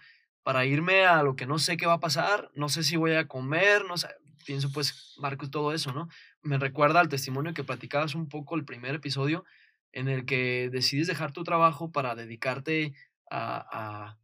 para 0.48 0.66
irme 0.66 1.06
a 1.06 1.24
lo 1.24 1.36
que 1.36 1.46
no 1.46 1.60
sé 1.60 1.76
qué 1.76 1.86
va 1.86 1.96
a 1.96 2.00
pasar, 2.00 2.50
no 2.56 2.70
sé 2.70 2.82
si 2.82 2.96
voy 2.96 3.12
a 3.12 3.28
comer, 3.28 3.84
no 3.84 3.98
sé, 3.98 4.08
pienso 4.46 4.72
pues, 4.72 5.14
Marcos, 5.18 5.52
todo 5.52 5.74
eso, 5.74 5.92
¿no? 5.92 6.08
Me 6.42 6.58
recuerda 6.58 7.02
al 7.02 7.10
testimonio 7.10 7.54
que 7.54 7.66
platicabas 7.66 8.16
un 8.16 8.30
poco 8.30 8.56
el 8.56 8.64
primer 8.64 8.96
episodio, 8.96 9.44
en 9.92 10.08
el 10.08 10.24
que 10.24 10.70
decides 10.72 11.08
dejar 11.08 11.34
tu 11.34 11.44
trabajo 11.44 11.92
para 11.92 12.16
dedicarte 12.16 12.94
a, 13.30 14.18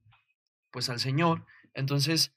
pues 0.71 0.89
al 0.89 1.01
Señor. 1.01 1.45
Entonces, 1.73 2.31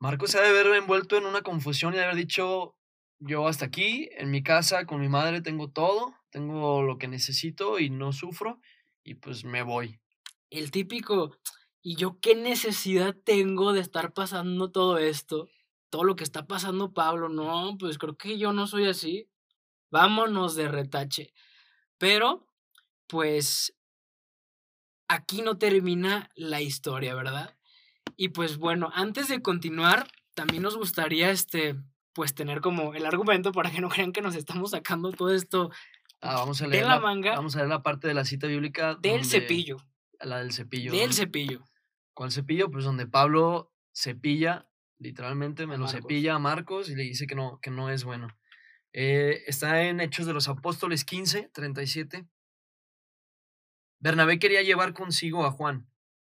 Marcos 0.00 0.32
se 0.32 0.38
ha 0.38 0.42
de 0.42 0.48
haber 0.48 0.66
envuelto 0.74 1.16
en 1.16 1.26
una 1.26 1.42
confusión 1.42 1.94
y 1.94 1.98
de 1.98 2.02
haber 2.02 2.16
dicho, 2.16 2.74
yo 3.20 3.46
hasta 3.46 3.66
aquí, 3.66 4.08
en 4.16 4.32
mi 4.32 4.42
casa, 4.42 4.86
con 4.86 5.00
mi 5.00 5.08
madre, 5.08 5.40
tengo 5.40 5.70
todo, 5.70 6.16
tengo 6.30 6.82
lo 6.82 6.98
que 6.98 7.06
necesito 7.06 7.78
y 7.78 7.90
no 7.90 8.12
sufro, 8.12 8.58
y 9.04 9.14
pues 9.14 9.44
me 9.44 9.62
voy. 9.62 10.00
El 10.50 10.72
típico, 10.72 11.36
¿y 11.82 11.96
yo 11.96 12.18
qué 12.20 12.34
necesidad 12.34 13.14
tengo 13.24 13.72
de 13.72 13.80
estar 13.80 14.12
pasando 14.12 14.70
todo 14.70 14.98
esto? 14.98 15.48
Todo 15.90 16.04
lo 16.04 16.16
que 16.16 16.24
está 16.24 16.46
pasando 16.46 16.92
Pablo, 16.92 17.28
no, 17.28 17.76
pues 17.78 17.98
creo 17.98 18.16
que 18.16 18.38
yo 18.38 18.52
no 18.52 18.66
soy 18.66 18.86
así. 18.86 19.28
Vámonos 19.90 20.54
de 20.54 20.68
retache. 20.68 21.32
Pero, 21.96 22.46
pues, 23.06 23.74
aquí 25.08 25.42
no 25.42 25.56
termina 25.58 26.28
la 26.34 26.60
historia, 26.60 27.14
¿verdad? 27.14 27.56
Y 28.16 28.28
pues 28.30 28.58
bueno, 28.58 28.90
antes 28.94 29.28
de 29.28 29.40
continuar, 29.42 30.08
también 30.34 30.62
nos 30.62 30.76
gustaría, 30.76 31.30
este, 31.30 31.76
pues 32.12 32.34
tener 32.34 32.60
como 32.60 32.94
el 32.94 33.06
argumento 33.06 33.52
para 33.52 33.70
que 33.70 33.80
no 33.80 33.88
crean 33.88 34.12
que 34.12 34.20
nos 34.22 34.34
estamos 34.34 34.72
sacando 34.72 35.12
todo 35.12 35.32
esto 35.32 35.70
Ah, 36.20 36.34
vamos 36.34 36.60
a 36.60 36.64
de 36.64 36.70
leer 36.72 36.86
la 36.86 36.96
la, 36.96 37.00
manga 37.00 37.36
vamos 37.36 37.54
a 37.54 37.58
leer 37.60 37.68
la 37.70 37.82
parte 37.82 38.08
de 38.08 38.14
la 38.14 38.24
cita 38.24 38.48
bíblica. 38.48 38.96
del 38.96 39.20
donde- 39.20 39.24
cepillo. 39.28 39.76
La 40.20 40.38
del 40.38 40.52
cepillo. 40.52 40.92
Del 40.92 41.08
¿no? 41.08 41.12
cepillo. 41.12 41.64
¿Cuál 42.14 42.32
cepillo? 42.32 42.70
Pues 42.70 42.84
donde 42.84 43.06
Pablo 43.06 43.72
cepilla, 43.92 44.68
literalmente 44.98 45.66
me 45.66 45.74
A 45.74 45.78
lo 45.78 45.84
Marcos. 45.84 46.02
cepilla 46.02 46.34
a 46.34 46.38
Marcos 46.38 46.88
y 46.88 46.96
le 46.96 47.04
dice 47.04 47.26
que 47.26 47.34
no, 47.34 47.60
que 47.60 47.70
no 47.70 47.90
es 47.90 48.04
bueno. 48.04 48.28
Eh, 48.92 49.44
está 49.46 49.82
en 49.82 50.00
Hechos 50.00 50.26
de 50.26 50.32
los 50.32 50.48
Apóstoles 50.48 51.04
15, 51.04 51.50
37. 51.52 52.26
Bernabé 54.00 54.38
quería 54.38 54.62
llevar 54.62 54.94
consigo 54.94 55.44
a 55.44 55.50
Juan, 55.50 55.88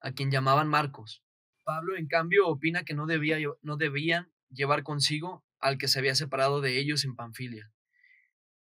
a 0.02 0.12
quien 0.12 0.32
llamaban 0.32 0.68
Marcos. 0.68 1.24
Pablo, 1.64 1.96
en 1.96 2.08
cambio, 2.08 2.48
opina 2.48 2.84
que 2.84 2.94
no, 2.94 3.06
debía, 3.06 3.38
no 3.62 3.78
debían 3.78 4.32
llevar 4.50 4.84
consigo 4.84 5.46
al 5.60 5.78
que 5.78 5.88
se 5.88 6.00
había 6.00 6.16
separado 6.16 6.62
de 6.62 6.80
ellos 6.80 7.04
en 7.04 7.16
Panfilia, 7.16 7.72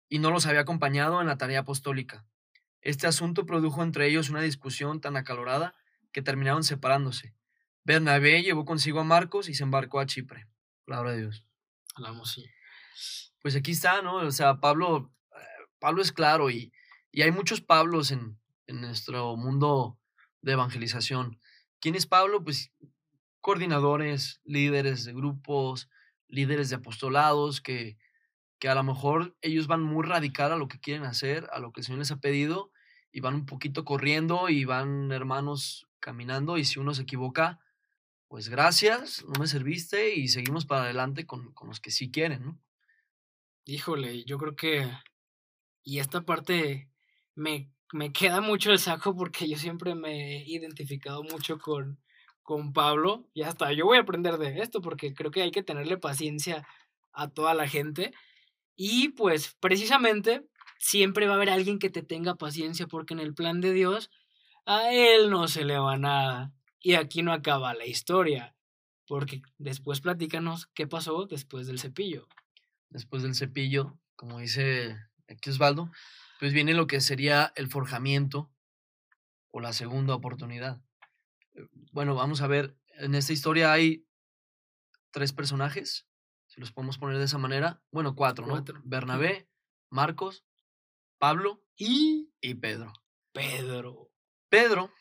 y 0.10 0.20
no 0.20 0.32
los 0.32 0.48
había 0.48 0.62
acompañado 0.62 1.22
en 1.22 1.28
la 1.28 1.38
tarea 1.38 1.60
apostólica. 1.60 2.26
Este 2.82 3.08
asunto 3.08 3.46
produjo 3.46 3.84
entre 3.84 4.08
ellos 4.08 4.30
una 4.30 4.42
discusión 4.42 5.02
tan 5.02 5.18
acalorada 5.18 5.76
que 6.12 6.22
terminaron 6.22 6.64
separándose. 6.64 7.34
Bernabé 7.84 8.42
llevó 8.42 8.66
consigo 8.66 9.00
a 9.00 9.04
Marcos 9.04 9.50
y 9.50 9.54
se 9.54 9.64
embarcó 9.64 10.00
a 10.00 10.06
Chipre. 10.06 10.48
Palabra 10.86 11.12
de 11.12 11.20
Dios. 11.20 11.46
Hablamos, 11.96 12.32
sí. 12.32 12.46
Pues 13.42 13.56
aquí 13.56 13.72
está, 13.72 14.02
¿no? 14.02 14.16
O 14.16 14.32
sea, 14.32 14.60
Pablo, 14.60 15.14
eh, 15.36 15.40
Pablo 15.80 16.02
es 16.02 16.12
claro 16.12 16.50
y, 16.50 16.72
y 17.12 17.22
hay 17.22 17.32
muchos 17.32 17.62
Pablos 17.62 18.12
en, 18.12 18.40
en 18.68 18.82
nuestro 18.82 19.36
mundo 19.36 20.00
de 20.42 20.54
evangelización. 20.54 21.40
¿Quién 21.80 21.96
es 21.96 22.06
Pablo? 22.06 22.44
Pues 22.44 22.72
coordinadores, 23.42 24.42
líderes 24.44 25.06
de 25.06 25.14
grupos, 25.14 25.90
líderes 26.28 26.70
de 26.70 26.78
apostolados 26.78 27.62
que, 27.62 27.98
que 28.60 28.70
a 28.70 28.76
lo 28.76 28.84
mejor 28.84 29.36
ellos 29.42 29.68
van 29.68 29.82
muy 29.82 30.06
radical 30.06 30.52
a 30.52 30.58
lo 30.58 30.68
que 30.68 30.80
quieren 30.80 31.06
hacer, 31.06 31.48
a 31.52 31.60
lo 31.60 31.72
que 31.72 31.82
el 31.82 31.86
Señor 31.86 32.00
les 32.00 32.12
ha 32.12 32.20
pedido, 32.20 32.72
y 33.12 33.22
van 33.22 33.36
un 33.36 33.46
poquito 33.46 33.86
corriendo 33.86 34.50
y 34.50 34.66
van 34.66 35.12
hermanos 35.12 35.88
caminando, 36.00 36.58
y 36.58 36.66
si 36.66 36.80
uno 36.80 36.94
se 36.94 37.04
equivoca, 37.04 37.60
pues 38.28 38.50
gracias, 38.50 39.26
no 39.26 39.40
me 39.40 39.48
serviste, 39.48 40.14
y 40.16 40.28
seguimos 40.28 40.66
para 40.66 40.84
adelante 40.84 41.26
con, 41.26 41.52
con 41.54 41.70
los 41.70 41.80
que 41.80 41.90
sí 41.90 42.12
quieren, 42.12 42.44
¿no? 42.44 42.60
Híjole, 43.66 44.24
yo 44.26 44.38
creo 44.38 44.56
que. 44.56 44.90
Y 45.84 46.00
esta 46.00 46.22
parte 46.22 46.90
me, 47.36 47.72
me 47.92 48.12
queda 48.12 48.42
mucho 48.42 48.72
el 48.72 48.80
saco 48.80 49.16
porque 49.16 49.48
yo 49.48 49.58
siempre 49.58 49.96
me 49.96 50.38
he 50.38 50.50
identificado 50.50 51.24
mucho 51.24 51.60
con, 51.60 52.00
con 52.44 52.74
Pablo, 52.74 53.28
y 53.34 53.44
hasta 53.44 53.72
yo 53.74 53.86
voy 53.86 53.98
a 53.98 54.02
aprender 54.02 54.38
de 54.38 54.60
esto 54.60 54.82
porque 54.82 55.14
creo 55.14 55.32
que 55.32 55.42
hay 55.42 55.52
que 55.52 55.64
tenerle 55.64 55.98
paciencia 55.98 56.68
a 57.14 57.30
toda 57.30 57.54
la 57.54 57.68
gente. 57.68 58.14
Y 58.82 59.10
pues 59.10 59.58
precisamente 59.60 60.48
siempre 60.80 61.28
va 61.28 61.34
a 61.34 61.36
haber 61.36 61.50
alguien 61.50 61.80
que 61.80 61.90
te 61.90 62.02
tenga 62.02 62.36
paciencia 62.36 62.88
porque 62.88 63.14
en 63.14 63.20
el 63.20 63.34
plan 63.34 63.60
de 63.60 63.74
Dios 63.74 64.10
a 64.66 64.94
él 64.94 65.30
no 65.30 65.50
se 65.50 65.66
le 65.66 65.78
va 65.78 65.98
nada. 65.98 66.54
Y 66.80 66.94
aquí 66.94 67.22
no 67.22 67.34
acaba 67.34 67.74
la 67.74 67.86
historia, 67.86 68.56
porque 69.06 69.42
después 69.58 70.00
platícanos 70.00 70.68
qué 70.68 70.88
pasó 70.88 71.26
después 71.26 71.68
del 71.68 71.78
cepillo. 71.78 72.30
Después 72.90 73.22
del 73.22 73.36
cepillo, 73.36 74.00
como 74.16 74.40
dice 74.40 74.96
aquí 75.28 75.50
Osvaldo, 75.50 75.92
pues 76.40 76.54
viene 76.54 76.74
lo 76.74 76.88
que 76.88 77.02
sería 77.02 77.52
el 77.58 77.68
forjamiento 77.68 78.50
o 79.52 79.60
la 79.60 79.74
segunda 79.74 80.16
oportunidad. 80.16 80.82
Bueno, 81.92 82.16
vamos 82.16 82.40
a 82.40 82.48
ver, 82.48 82.78
en 82.98 83.14
esta 83.14 83.34
historia 83.34 83.74
hay 83.74 84.06
tres 85.12 85.34
personajes, 85.34 86.08
si 86.50 86.60
los 86.60 86.72
podemos 86.72 86.98
poner 86.98 87.18
de 87.18 87.26
esa 87.26 87.38
manera. 87.38 87.82
Bueno, 87.92 88.16
cuatro, 88.16 88.46
¿no? 88.46 88.64
Bernabé, 88.84 89.48
Marcos, 89.90 90.44
Pablo 91.18 91.64
y, 91.78 92.34
y 92.42 92.56
Pedro. 92.56 92.92
Pedro. 93.32 94.12
Pedro 94.50 94.92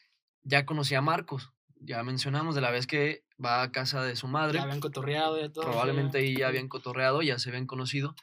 ya 0.43 0.67
conocía 0.67 0.99
a 0.99 1.02
Marcos, 1.02 1.52
ya 1.81 2.02
mencionamos 2.02 2.55
de 2.55 2.61
la 2.61 2.71
vez 2.71 2.87
que 2.87 3.25
va 3.43 3.62
a 3.62 3.73
casa 3.73 4.02
de 4.02 4.17
su 4.17 4.28
madre. 4.28 4.59
Ya 4.59 4.64
habían 4.64 4.81
cotorreado 4.81 5.43
y 5.43 5.49
todo. 5.50 5.64
Probablemente 5.64 6.19
ahí 6.19 6.37
ya 6.37 6.49
habían 6.49 6.69
cotorreado, 6.69 7.23
ya 7.23 7.38
se 7.38 7.49
habían 7.49 7.67
conocido. 7.67 8.14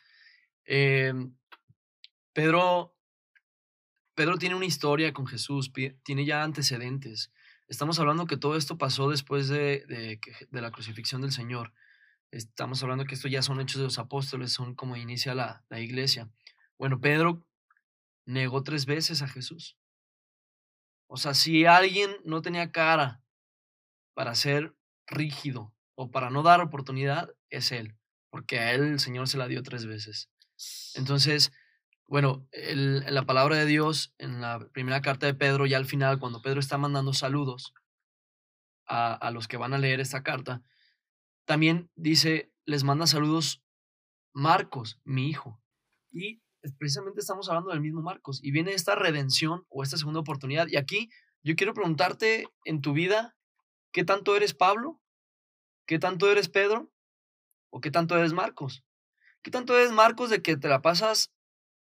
Em, 0.66 1.36
Pedro, 2.34 2.96
Pedro 4.14 4.38
tiene 4.38 4.56
una 4.56 4.66
historia 4.66 5.14
con 5.14 5.26
Jesús, 5.26 5.72
tiene 6.04 6.26
ya 6.26 6.44
antecedentes. 6.44 7.32
Estamos 7.68 8.00
hablando 8.00 8.28
que 8.28 8.38
todo 8.38 8.56
esto 8.56 8.78
pasó 8.78 9.10
después 9.10 9.48
de, 9.48 9.86
de, 9.88 10.20
de, 10.50 10.62
la 10.62 10.72
crucifixión 10.72 11.22
del 11.22 11.32
Señor. 11.32 11.74
Estamos 12.32 12.82
hablando 12.84 13.06
que 13.06 13.16
esto 13.16 13.28
ya 13.28 13.42
son 13.42 13.62
hechos 13.62 13.78
de 13.78 13.86
los 13.86 14.00
apóstoles, 14.00 14.52
son 14.52 14.76
como 14.76 14.96
inicia 14.96 15.34
la, 15.34 15.64
la 15.70 15.80
iglesia. 15.80 16.30
Bueno, 16.78 17.00
Pedro 17.00 17.46
negó 18.26 18.64
tres 18.64 18.86
veces 18.86 19.22
a 19.22 19.28
Jesús. 19.28 19.78
O 21.08 21.18
sea, 21.18 21.34
si 21.34 21.66
alguien 21.66 22.12
no 22.24 22.42
tenía 22.42 22.72
cara 22.72 23.22
para 24.14 24.36
ser 24.36 24.76
rígido 25.08 25.74
o 25.96 26.12
para 26.12 26.30
no 26.30 26.44
dar 26.44 26.62
oportunidad, 26.62 27.30
es 27.50 27.72
él, 27.72 27.96
porque 28.30 28.60
a 28.60 28.74
él 28.74 28.84
el 28.84 29.00
Señor 29.00 29.28
se 29.28 29.38
la 29.38 29.48
dio 29.48 29.64
tres 29.64 29.86
veces. 29.86 30.30
Entonces, 30.96 31.52
bueno, 32.08 32.48
el, 32.52 33.02
la 33.14 33.26
palabra 33.26 33.56
de 33.56 33.66
Dios 33.66 34.14
en 34.18 34.42
la 34.42 34.60
primera 34.74 35.02
carta 35.02 35.26
de 35.26 35.34
Pedro, 35.34 35.66
ya 35.66 35.78
al 35.78 35.86
final, 35.86 36.20
cuando 36.20 36.42
Pedro 36.42 36.60
está 36.60 36.78
mandando 36.78 37.14
saludos 37.14 37.74
a, 38.86 39.14
a 39.14 39.32
los 39.32 39.48
que 39.48 39.58
van 39.58 39.74
a 39.74 39.78
leer 39.78 40.00
esta 40.00 40.24
carta, 40.24 40.62
también 41.46 41.90
dice, 41.96 42.52
les 42.66 42.84
manda 42.84 43.08
saludos 43.08 43.64
Marcos, 44.34 45.00
mi 45.04 45.30
hijo. 45.30 45.62
Y 46.12 46.42
precisamente 46.78 47.22
estamos 47.22 47.48
hablando 47.50 47.72
del 47.72 47.82
mismo 47.82 48.02
Marcos. 48.02 48.44
Y 48.44 48.52
viene 48.52 48.74
esta 48.74 48.96
redención 48.96 49.66
o 49.70 49.84
esta 49.84 49.98
segunda 49.98 50.20
oportunidad. 50.20 50.68
Y 50.68 50.78
aquí 50.78 51.10
yo 51.44 51.56
quiero 51.56 51.74
preguntarte 51.74 52.48
en 52.66 52.82
tu 52.82 52.94
vida, 52.94 53.36
¿qué 53.92 54.04
tanto 54.04 54.36
eres 54.36 54.54
Pablo? 54.54 55.02
¿Qué 55.86 56.00
tanto 56.00 56.30
eres 56.32 56.50
Pedro? 56.50 56.92
¿O 57.70 57.82
qué 57.82 57.92
tanto 57.92 58.18
eres 58.18 58.34
Marcos? 58.34 58.84
¿Qué 59.44 59.52
tanto 59.52 59.78
eres 59.78 59.92
Marcos 59.92 60.30
de 60.30 60.42
que 60.42 60.58
te 60.58 60.68
la 60.68 60.82
pasas 60.82 61.32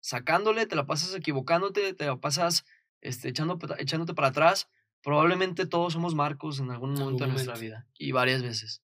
sacándole, 0.01 0.65
te 0.65 0.75
la 0.75 0.85
pasas 0.85 1.15
equivocándote, 1.15 1.93
te 1.93 2.05
la 2.05 2.17
pasas 2.17 2.65
este, 2.99 3.29
echando, 3.29 3.57
echándote 3.77 4.13
para 4.13 4.29
atrás? 4.29 4.69
Probablemente 5.01 5.65
todos 5.65 5.93
somos 5.93 6.13
Marcos 6.13 6.59
en 6.59 6.71
algún 6.71 6.93
momento 6.93 7.23
de 7.23 7.31
nuestra 7.31 7.55
vida 7.55 7.87
y 7.97 8.11
varias 8.11 8.43
veces. 8.43 8.83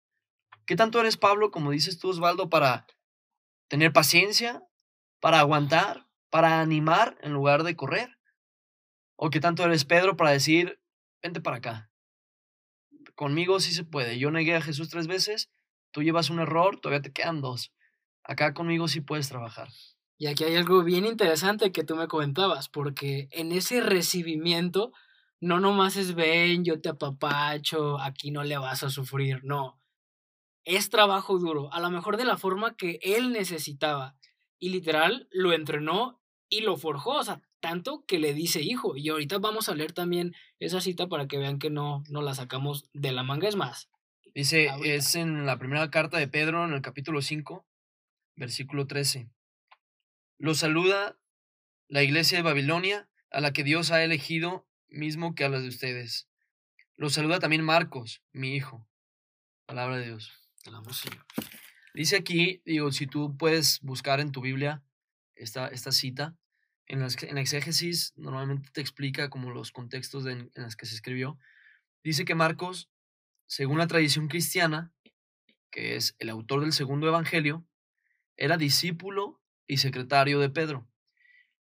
¿Qué 0.66 0.76
tanto 0.76 1.00
eres 1.00 1.16
Pablo, 1.16 1.50
como 1.50 1.71
dices 1.71 1.99
tú, 1.99 2.11
Osvaldo, 2.11 2.49
para 2.49 2.87
tener 3.69 3.93
paciencia, 3.93 4.63
para 5.21 5.41
aguantar, 5.41 6.06
para 6.30 6.60
animar 6.60 7.19
en 7.23 7.32
lugar 7.32 7.63
de 7.63 7.76
correr? 7.76 8.19
¿O 9.17 9.30
qué 9.30 9.41
tanto 9.41 9.65
eres 9.65 9.84
Pedro 9.84 10.17
para 10.17 10.30
decir, 10.30 10.80
vente 11.23 11.41
para 11.41 11.58
acá? 11.58 11.91
Conmigo 13.15 13.60
sí 13.60 13.73
se 13.73 13.84
puede. 13.84 14.19
Yo 14.19 14.30
negué 14.30 14.54
a 14.54 14.63
Jesús 14.63 14.89
tres 14.89 15.06
veces, 15.06 15.50
tú 15.91 16.02
llevas 16.02 16.30
un 16.30 16.41
error, 16.41 16.80
todavía 16.80 17.02
te 17.02 17.13
quedan 17.13 17.41
dos. 17.41 17.73
Acá 18.25 18.54
conmigo 18.54 18.89
sí 18.89 19.00
puedes 19.00 19.28
trabajar. 19.28 19.69
Y 20.17 20.28
aquí 20.28 20.45
hay 20.45 20.54
algo 20.54 20.84
bien 20.84 21.04
interesante 21.04 21.73
que 21.73 21.82
tú 21.82 21.97
me 21.97 22.06
comentabas, 22.06 22.69
porque 22.69 23.28
en 23.32 23.50
ese 23.50 23.80
recibimiento 23.80 24.93
no 25.41 25.58
nomás 25.58 25.97
es 25.97 26.15
ven, 26.15 26.65
yo 26.65 26.80
te 26.80 26.89
apapacho, 26.89 27.99
aquí 28.00 28.30
no 28.30 28.45
le 28.45 28.56
vas 28.58 28.84
a 28.84 28.91
sufrir, 28.91 29.43
no. 29.43 29.81
Es 30.65 30.91
trabajo 30.91 31.39
duro, 31.39 31.73
a 31.73 31.81
lo 31.81 31.91
mejor 31.91 32.17
de 32.17 32.25
la 32.25 32.37
forma 32.37 32.77
que 32.77 32.99
él 33.03 33.33
necesitaba 33.33 34.17
y 34.59 34.69
literal 34.69 35.29
lo 35.33 35.53
entrenó 35.53 36.21
y 36.49 36.61
lo 36.61 36.77
forjó, 36.77 37.19
o 37.19 37.25
sea, 37.25 37.43
tanto 37.61 38.05
que 38.07 38.19
le 38.19 38.35
dice 38.35 38.61
hijo. 38.61 38.97
Y 38.97 39.09
ahorita 39.09 39.39
vamos 39.39 39.69
a 39.69 39.75
leer 39.75 39.93
también 39.93 40.35
esa 40.61 40.81
cita 40.81 41.09
para 41.09 41.27
que 41.27 41.39
vean 41.39 41.59
que 41.59 41.71
no, 41.71 42.05
no 42.09 42.23
la 42.23 42.35
sacamos 42.35 42.89
de 42.93 43.13
la 43.13 43.23
manga, 43.23 43.49
es 43.49 43.57
más. 43.57 43.89
Dice, 44.35 44.71
es 44.85 45.15
en 45.15 45.47
la 45.47 45.59
primera 45.59 45.91
carta 45.91 46.19
de 46.19 46.29
Pedro, 46.29 46.65
en 46.65 46.73
el 46.73 46.83
capítulo 46.83 47.23
5, 47.23 47.67
versículo 48.37 48.87
13. 48.87 49.29
Lo 50.39 50.55
saluda 50.55 51.19
la 51.89 52.03
iglesia 52.03 52.39
de 52.39 52.43
Babilonia, 52.43 53.09
a 53.31 53.41
la 53.41 53.53
que 53.53 53.65
Dios 53.65 53.91
ha 53.91 54.03
elegido 54.05 54.67
mismo 54.89 55.35
que 55.35 55.45
a 55.45 55.49
las 55.49 55.63
de 55.63 55.69
ustedes. 55.69 56.29
Lo 56.97 57.11
saluda 57.11 57.39
también 57.39 57.65
Marcos, 57.65 58.23
mi 58.33 58.55
hijo. 58.55 58.87
Palabra 59.67 59.99
de 59.99 60.07
Dios. 60.07 60.42
Dice 61.95 62.17
aquí, 62.17 62.63
digo, 62.65 62.91
si 62.93 63.07
tú 63.07 63.37
puedes 63.37 63.81
buscar 63.81 64.21
en 64.21 64.33
tu 64.33 64.41
Biblia 64.41 64.83
esta, 65.35 65.69
esta 65.69 65.93
cita, 65.93 66.37
en, 66.87 67.01
en 67.03 67.35
la 67.35 67.41
exégesis 67.41 68.13
normalmente 68.17 68.71
te 68.73 68.81
explica 68.81 69.31
como 69.31 69.51
los 69.51 69.73
contextos 69.73 70.27
en 70.27 70.51
los 70.55 70.77
que 70.77 70.87
se 70.87 70.95
escribió. 70.95 71.39
Dice 72.03 72.25
que 72.25 72.35
Marcos, 72.35 72.91
según 73.47 73.79
la 73.79 73.87
tradición 73.87 74.29
cristiana, 74.29 74.93
que 75.71 75.97
es 75.97 76.15
el 76.19 76.29
autor 76.29 76.61
del 76.61 76.73
segundo 76.73 77.07
evangelio, 77.09 77.67
era 78.37 78.57
discípulo 78.57 79.41
y 79.67 79.79
secretario 79.79 80.39
de 80.39 80.51
Pedro. 80.51 80.89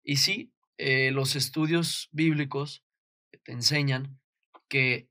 Y 0.03 0.17
sí, 0.17 0.53
eh, 0.79 1.11
los 1.11 1.37
estudios 1.37 2.09
bíblicos 2.13 2.85
te 3.43 3.53
enseñan 3.53 4.19
que 4.69 5.09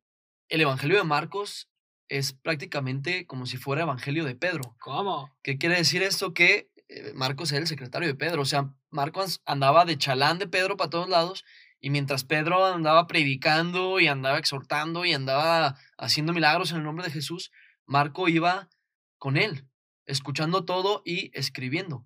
el 0.49 0.61
evangelio 0.61 0.97
de 0.97 1.03
Marcos 1.03 1.69
es 2.09 2.33
prácticamente 2.33 3.25
como 3.25 3.45
si 3.45 3.57
fuera 3.57 3.83
Evangelio 3.83 4.25
de 4.25 4.35
Pedro. 4.35 4.75
¿Cómo? 4.79 5.35
¿Qué 5.43 5.57
quiere 5.57 5.75
decir 5.75 6.03
esto? 6.03 6.33
Que 6.33 6.69
eh, 6.89 7.11
Marcos 7.13 7.51
era 7.51 7.61
el 7.61 7.67
secretario 7.67 8.07
de 8.07 8.15
Pedro. 8.15 8.41
O 8.41 8.45
sea, 8.45 8.73
Marcos 8.89 9.41
andaba 9.45 9.85
de 9.85 9.97
chalán 9.97 10.39
de 10.39 10.47
Pedro 10.47 10.77
para 10.77 10.89
todos 10.89 11.09
lados. 11.09 11.43
Y 11.79 11.89
mientras 11.89 12.23
Pedro 12.23 12.65
andaba 12.65 13.07
predicando 13.07 13.99
y 13.99 14.07
andaba 14.07 14.39
exhortando 14.39 15.05
y 15.05 15.13
andaba 15.13 15.77
haciendo 15.97 16.33
milagros 16.33 16.71
en 16.71 16.77
el 16.77 16.83
nombre 16.83 17.05
de 17.05 17.11
Jesús, 17.11 17.51
Marco 17.85 18.27
iba 18.27 18.69
con 19.17 19.37
él, 19.37 19.67
escuchando 20.05 20.65
todo 20.65 21.03
y 21.05 21.29
escribiendo. 21.37 22.05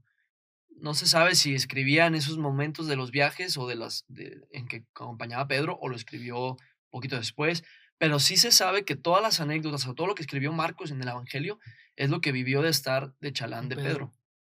No 0.70 0.94
se 0.94 1.08
sabe 1.08 1.36
si 1.36 1.54
escribía 1.54 2.08
en 2.08 2.16
esos 2.16 2.38
momentos 2.38 2.88
de 2.88 2.96
los 2.96 3.12
viajes 3.12 3.56
o 3.58 3.68
de 3.68 3.76
las 3.76 4.06
en 4.52 4.68
que 4.68 4.86
acompañaba 4.94 5.44
a 5.44 5.48
Pedro 5.48 5.78
o 5.80 5.88
lo 5.88 5.96
escribió 5.96 6.58
poquito 6.90 7.16
después, 7.16 7.64
pero 8.02 8.18
sí 8.18 8.36
se 8.36 8.52
sabe 8.52 8.84
que 8.84 8.96
todas 8.96 9.22
las 9.22 9.42
anécdotas 9.42 9.86
o 9.86 9.94
todo 9.94 10.08
lo 10.08 10.16
que 10.16 10.24
escribió 10.24 10.52
Marcos 10.52 10.90
en 10.90 11.00
el 11.04 11.08
Evangelio 11.08 11.60
es 11.96 12.10
lo 12.10 12.20
que 12.20 12.32
vivió 12.32 12.64
de 12.64 12.70
estar 12.70 13.14
de 13.20 13.32
chalán 13.32 13.70
de 13.70 13.76
Pedro. 13.76 14.12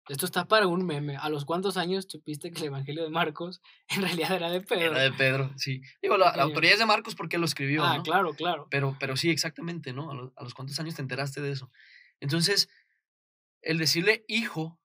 Esto 0.10 0.26
está 0.26 0.50
para 0.50 0.68
un 0.68 0.86
meme. 0.86 1.16
¿A 1.16 1.30
los 1.30 1.46
cuántos 1.46 1.78
años 1.78 2.08
supiste 2.10 2.52
que 2.52 2.60
el 2.60 2.66
Evangelio 2.66 3.06
de 3.06 3.10
Marcos 3.10 3.62
en 3.88 4.02
realidad 4.02 4.34
era 4.34 4.50
de 4.50 4.60
Pedro? 4.60 4.92
Era 4.92 5.00
de 5.00 5.14
Pedro, 5.14 5.54
sí. 5.56 5.82
Digo, 6.02 6.18
la, 6.18 6.32
autoría 6.32 6.74
es 6.74 6.80
de 6.80 6.86
Marcos 6.86 7.16
porque 7.16 7.38
lo 7.38 7.46
escribió. 7.46 7.86
Ah, 7.86 8.02
claro, 8.04 8.34
claro. 8.34 8.68
Pero, 8.70 8.98
pero 9.00 9.16
sí, 9.16 9.30
exactamente, 9.30 9.94
¿no? 9.94 10.12
A 10.12 10.44
los, 10.44 10.54
cuántos 10.54 10.78
años 10.82 10.96
te 10.96 11.02
enteraste 11.02 11.40
de 11.40 11.54
eso. 11.54 11.72
Entonces, 12.20 12.68
el 13.62 13.78
decirle 13.78 14.26
hijo, 14.28 14.78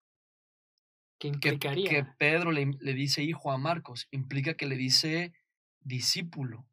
¿Qué 1.19 1.27
implicaría? 1.27 1.91
Que, 1.91 2.05
Pedro 2.05 2.53
le, 2.53 2.65
le 2.79 2.95
dice 2.95 3.25
hijo 3.25 3.51
a 3.51 3.59
Marcos, 3.59 4.07
implica 4.13 4.55
que 4.55 4.67
le 4.67 4.77
dice 4.77 5.33
discípulo. 5.81 6.65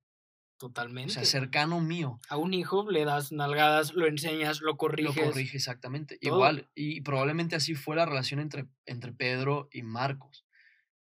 Totalmente. 0.59 1.11
O 1.11 1.13
sea, 1.13 1.23
cercano 1.23 1.79
mío. 1.79 2.19
A 2.27 2.35
un 2.35 2.53
hijo 2.53 2.91
le 2.91 3.05
das 3.05 3.31
nalgadas, 3.31 3.93
lo 3.93 4.07
enseñas, 4.07 4.59
lo 4.59 4.75
corriges. 4.75 5.15
Lo 5.15 5.23
corrige, 5.23 5.55
exactamente. 5.55 6.17
Igual. 6.19 6.69
Y 6.75 6.99
probablemente 6.99 7.55
así 7.55 7.75
fue 7.75 7.95
la 7.95 8.05
relación 8.05 8.41
entre, 8.41 8.67
entre 8.85 9.13
Pedro 9.13 9.69
y 9.71 9.83
Marcos. 9.83 10.45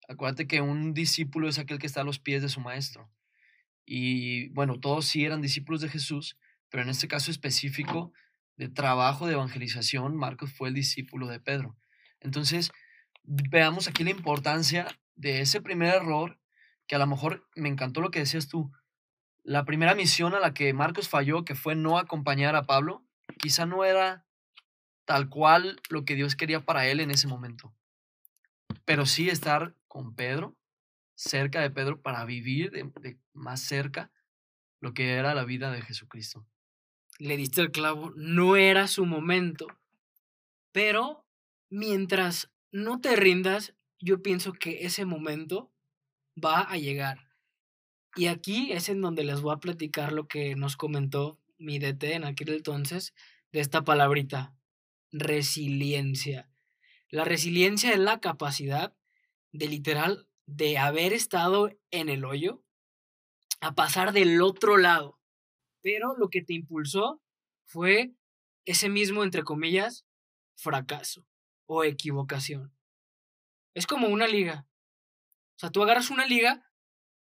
Acuérdate 0.09 0.45
que 0.45 0.59
un 0.59 0.93
discípulo 0.93 1.47
es 1.47 1.57
aquel 1.57 1.79
que 1.79 1.87
está 1.87 2.01
a 2.01 2.03
los 2.03 2.19
pies 2.19 2.41
de 2.41 2.49
su 2.49 2.59
maestro. 2.59 3.09
Y 3.85 4.49
bueno, 4.49 4.77
todos 4.81 5.05
sí 5.05 5.23
eran 5.23 5.41
discípulos 5.41 5.79
de 5.79 5.87
Jesús, 5.87 6.37
pero 6.69 6.83
en 6.83 6.89
este 6.89 7.07
caso 7.07 7.31
específico 7.31 8.11
de 8.57 8.67
trabajo 8.67 9.25
de 9.25 9.33
evangelización, 9.33 10.17
Marcos 10.17 10.51
fue 10.51 10.67
el 10.67 10.75
discípulo 10.75 11.27
de 11.27 11.39
Pedro. 11.39 11.77
Entonces, 12.19 12.71
veamos 13.23 13.87
aquí 13.87 14.03
la 14.03 14.09
importancia 14.11 14.87
de 15.15 15.39
ese 15.39 15.61
primer 15.61 15.95
error, 15.95 16.41
que 16.87 16.95
a 16.95 16.99
lo 16.99 17.07
mejor 17.07 17.47
me 17.55 17.69
encantó 17.69 18.01
lo 18.01 18.11
que 18.11 18.19
decías 18.19 18.49
tú, 18.49 18.73
la 19.45 19.63
primera 19.63 19.93
misión 19.93 20.33
a 20.33 20.39
la 20.39 20.55
que 20.55 20.73
Marcos 20.73 21.07
falló, 21.07 21.45
que 21.45 21.53
fue 21.53 21.75
no 21.75 21.99
acompañar 21.99 22.55
a 22.55 22.63
Pablo, 22.63 23.05
quizá 23.37 23.67
no 23.67 23.85
era 23.85 24.25
tal 25.05 25.29
cual 25.29 25.79
lo 25.89 26.03
que 26.03 26.15
Dios 26.15 26.35
quería 26.35 26.65
para 26.65 26.87
él 26.87 26.99
en 26.99 27.11
ese 27.11 27.27
momento. 27.27 27.71
Pero 28.85 29.05
sí 29.05 29.29
estar 29.29 29.75
con 29.87 30.15
Pedro, 30.15 30.55
cerca 31.13 31.61
de 31.61 31.69
Pedro, 31.69 32.01
para 32.01 32.25
vivir 32.25 32.71
más 33.33 33.61
cerca 33.61 34.11
lo 34.81 34.95
que 34.95 35.13
era 35.13 35.35
la 35.35 35.45
vida 35.45 35.71
de 35.71 35.83
Jesucristo. 35.83 36.47
Le 37.19 37.37
diste 37.37 37.61
el 37.61 37.71
clavo, 37.71 38.11
no 38.15 38.55
era 38.55 38.87
su 38.87 39.05
momento. 39.05 39.67
Pero 40.71 41.23
mientras 41.69 42.51
no 42.71 42.99
te 42.99 43.15
rindas, 43.15 43.75
yo 43.99 44.23
pienso 44.23 44.53
que 44.53 44.85
ese 44.85 45.05
momento 45.05 45.71
va 46.43 46.61
a 46.61 46.77
llegar. 46.77 47.24
Y 48.15 48.27
aquí 48.27 48.71
es 48.71 48.87
en 48.87 49.01
donde 49.01 49.25
les 49.25 49.41
voy 49.41 49.53
a 49.53 49.59
platicar 49.59 50.13
lo 50.13 50.27
que 50.27 50.55
nos 50.55 50.77
comentó 50.77 51.37
mi 51.57 51.79
DT 51.79 52.13
en 52.13 52.23
aquel 52.23 52.49
entonces 52.49 53.13
de 53.51 53.59
esta 53.59 53.83
palabrita, 53.83 54.55
resiliencia. 55.11 56.49
La 57.09 57.25
resiliencia 57.25 57.91
es 57.91 57.99
la 57.99 58.21
capacidad 58.21 58.95
de 59.51 59.67
literal 59.67 60.29
de 60.45 60.77
haber 60.77 61.11
estado 61.11 61.69
en 61.91 62.07
el 62.07 62.23
hoyo 62.23 62.63
a 63.59 63.75
pasar 63.75 64.13
del 64.13 64.41
otro 64.41 64.77
lado. 64.77 65.19
Pero 65.81 66.15
lo 66.17 66.29
que 66.29 66.41
te 66.41 66.53
impulsó 66.53 67.21
fue 67.65 68.13
ese 68.63 68.87
mismo, 68.87 69.23
entre 69.23 69.43
comillas, 69.43 70.05
fracaso 70.55 71.27
o 71.65 71.83
equivocación. 71.83 72.73
Es 73.73 73.87
como 73.87 74.07
una 74.07 74.27
liga. 74.27 74.67
O 75.55 75.59
sea, 75.59 75.69
tú 75.69 75.83
agarras 75.83 76.09
una 76.09 76.25
liga 76.25 76.65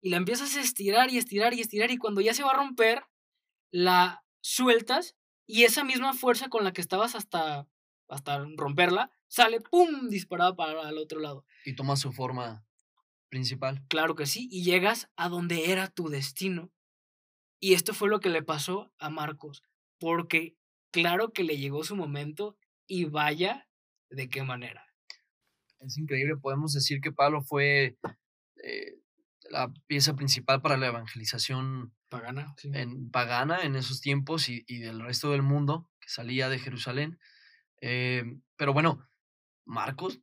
y 0.06 0.10
la 0.10 0.18
empiezas 0.18 0.56
a 0.56 0.62
estirar 0.62 1.10
y 1.10 1.18
estirar 1.18 1.56
y 1.56 1.62
estirar 1.62 1.90
y 1.90 1.98
cuando 1.98 2.22
ya 2.22 2.36
se 2.36 2.44
va 2.44 2.52
a 2.52 2.58
romper, 2.58 3.02
la 3.72 4.24
sueltas 4.40 5.16
y 5.48 5.64
esa 5.64 5.84
misma 5.84 6.14
fuerza 6.14 6.48
con 6.48 6.64
la 6.64 6.74
que 6.74 6.82
estabas 6.82 7.16
hasta, 7.16 7.68
hasta 8.08 8.46
romperla 8.56 9.10
sale, 9.28 9.62
¡pum!, 9.62 10.08
disparada 10.10 10.56
para 10.56 10.88
el 10.88 11.00
otro 11.00 11.20
lado. 11.20 11.44
Y 11.66 11.74
toma 11.74 11.96
su 11.96 12.14
forma 12.14 12.68
principal. 13.30 13.84
Claro 13.88 14.14
que 14.14 14.28
sí, 14.28 14.48
y 14.52 14.64
llegas 14.64 15.10
a 15.16 15.28
donde 15.28 15.72
era 15.72 15.88
tu 15.88 16.08
destino. 16.08 16.72
Y 17.60 17.74
esto 17.74 17.96
fue 17.96 18.08
lo 18.08 18.20
que 18.20 18.30
le 18.30 18.44
pasó 18.44 18.94
a 19.00 19.10
Marcos, 19.10 19.64
porque 19.98 20.56
claro 20.92 21.34
que 21.34 21.44
le 21.44 21.58
llegó 21.58 21.84
su 21.84 21.96
momento 21.96 22.60
y 22.86 23.06
vaya 23.06 23.68
de 24.12 24.30
qué 24.30 24.44
manera. 24.44 24.86
Es 25.80 25.98
increíble, 25.98 26.38
podemos 26.38 26.74
decir 26.74 27.02
que 27.02 27.12
Pablo 27.12 27.42
fue 27.42 27.98
eh, 28.64 29.00
la 29.50 29.72
pieza 29.88 30.16
principal 30.16 30.62
para 30.62 30.78
la 30.78 30.88
evangelización 30.88 31.94
pagana, 32.10 32.56
en, 32.64 33.10
pagana 33.12 33.62
en 33.62 33.76
esos 33.76 34.02
tiempos 34.02 34.50
y, 34.50 34.64
del 34.80 35.02
resto 35.02 35.32
del 35.32 35.42
mundo 35.42 35.90
que 36.00 36.10
salía 36.10 36.50
de 36.50 36.60
Jerusalén. 36.60 37.20
Eh, 37.82 38.24
pero 38.56 38.74
bueno, 38.74 39.08
Marcos 39.66 40.20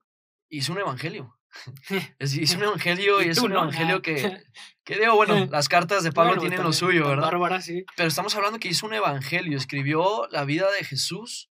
hizo 0.48 0.72
un 0.72 0.78
evangelio. 0.78 1.38
hizo 2.20 2.56
un 2.56 2.64
evangelio 2.64 3.22
y, 3.22 3.28
es 3.28 3.38
un 3.38 3.52
evangelio 3.52 4.00
que, 4.00 4.42
que 4.84 4.98
digo, 4.98 5.14
bueno, 5.14 5.34
las 5.50 5.68
cartas 5.68 6.02
de 6.02 6.12
Pablo 6.12 6.40
tienen 6.40 6.62
lo 6.62 6.72
suyo, 6.72 7.08
¿verdad? 7.08 7.24
Bárbara, 7.24 7.60
sí. 7.60 7.84
Pero 7.96 8.08
estamos 8.08 8.34
hablando 8.34 8.58
que 8.58 8.68
hizo 8.68 8.86
un 8.86 8.94
evangelio, 8.94 9.56
escribió 9.56 10.26
la 10.30 10.44
vida 10.44 10.70
de 10.70 10.84
Jesús 10.84 11.50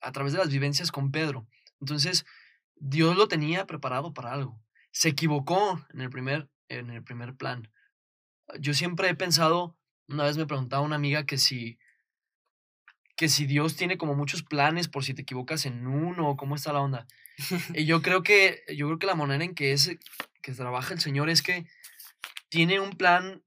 a 0.00 0.12
través 0.12 0.32
de 0.32 0.38
las 0.38 0.50
vivencias 0.50 0.92
con 0.92 1.10
Pedro. 1.10 1.46
Entonces, 1.80 2.24
Dios 2.76 3.16
lo 3.16 3.28
tenía 3.28 3.66
preparado 3.66 4.12
para 4.12 4.32
algo. 4.32 4.60
Se 4.90 5.08
equivocó 5.08 5.84
en 5.94 6.00
el 6.00 6.10
primer, 6.10 6.50
en 6.68 6.90
el 6.90 7.02
primer 7.02 7.34
plan. 7.36 7.70
Yo 8.58 8.74
siempre 8.74 9.08
he 9.08 9.14
pensado, 9.14 9.76
una 10.08 10.24
vez 10.24 10.36
me 10.36 10.46
preguntaba 10.46 10.82
una 10.82 10.96
amiga 10.96 11.24
que 11.24 11.38
si, 11.38 11.78
que 13.16 13.28
si 13.28 13.46
Dios 13.46 13.76
tiene 13.76 13.98
como 13.98 14.14
muchos 14.14 14.42
planes 14.42 14.88
por 14.88 15.04
si 15.04 15.14
te 15.14 15.22
equivocas 15.22 15.66
en 15.66 15.86
uno, 15.86 16.36
cómo 16.36 16.56
está 16.56 16.72
la 16.72 16.80
onda. 16.80 17.06
y 17.74 17.84
yo 17.84 18.02
creo 18.02 18.22
que, 18.22 18.62
yo 18.74 18.86
creo 18.86 18.98
que 18.98 19.06
la 19.06 19.14
manera 19.14 19.44
en 19.44 19.54
que 19.54 19.72
es, 19.72 19.96
que 20.42 20.52
trabaja 20.52 20.94
el 20.94 21.00
Señor 21.00 21.30
es 21.30 21.42
que 21.42 21.66
tiene 22.48 22.80
un 22.80 22.90
plan 22.90 23.42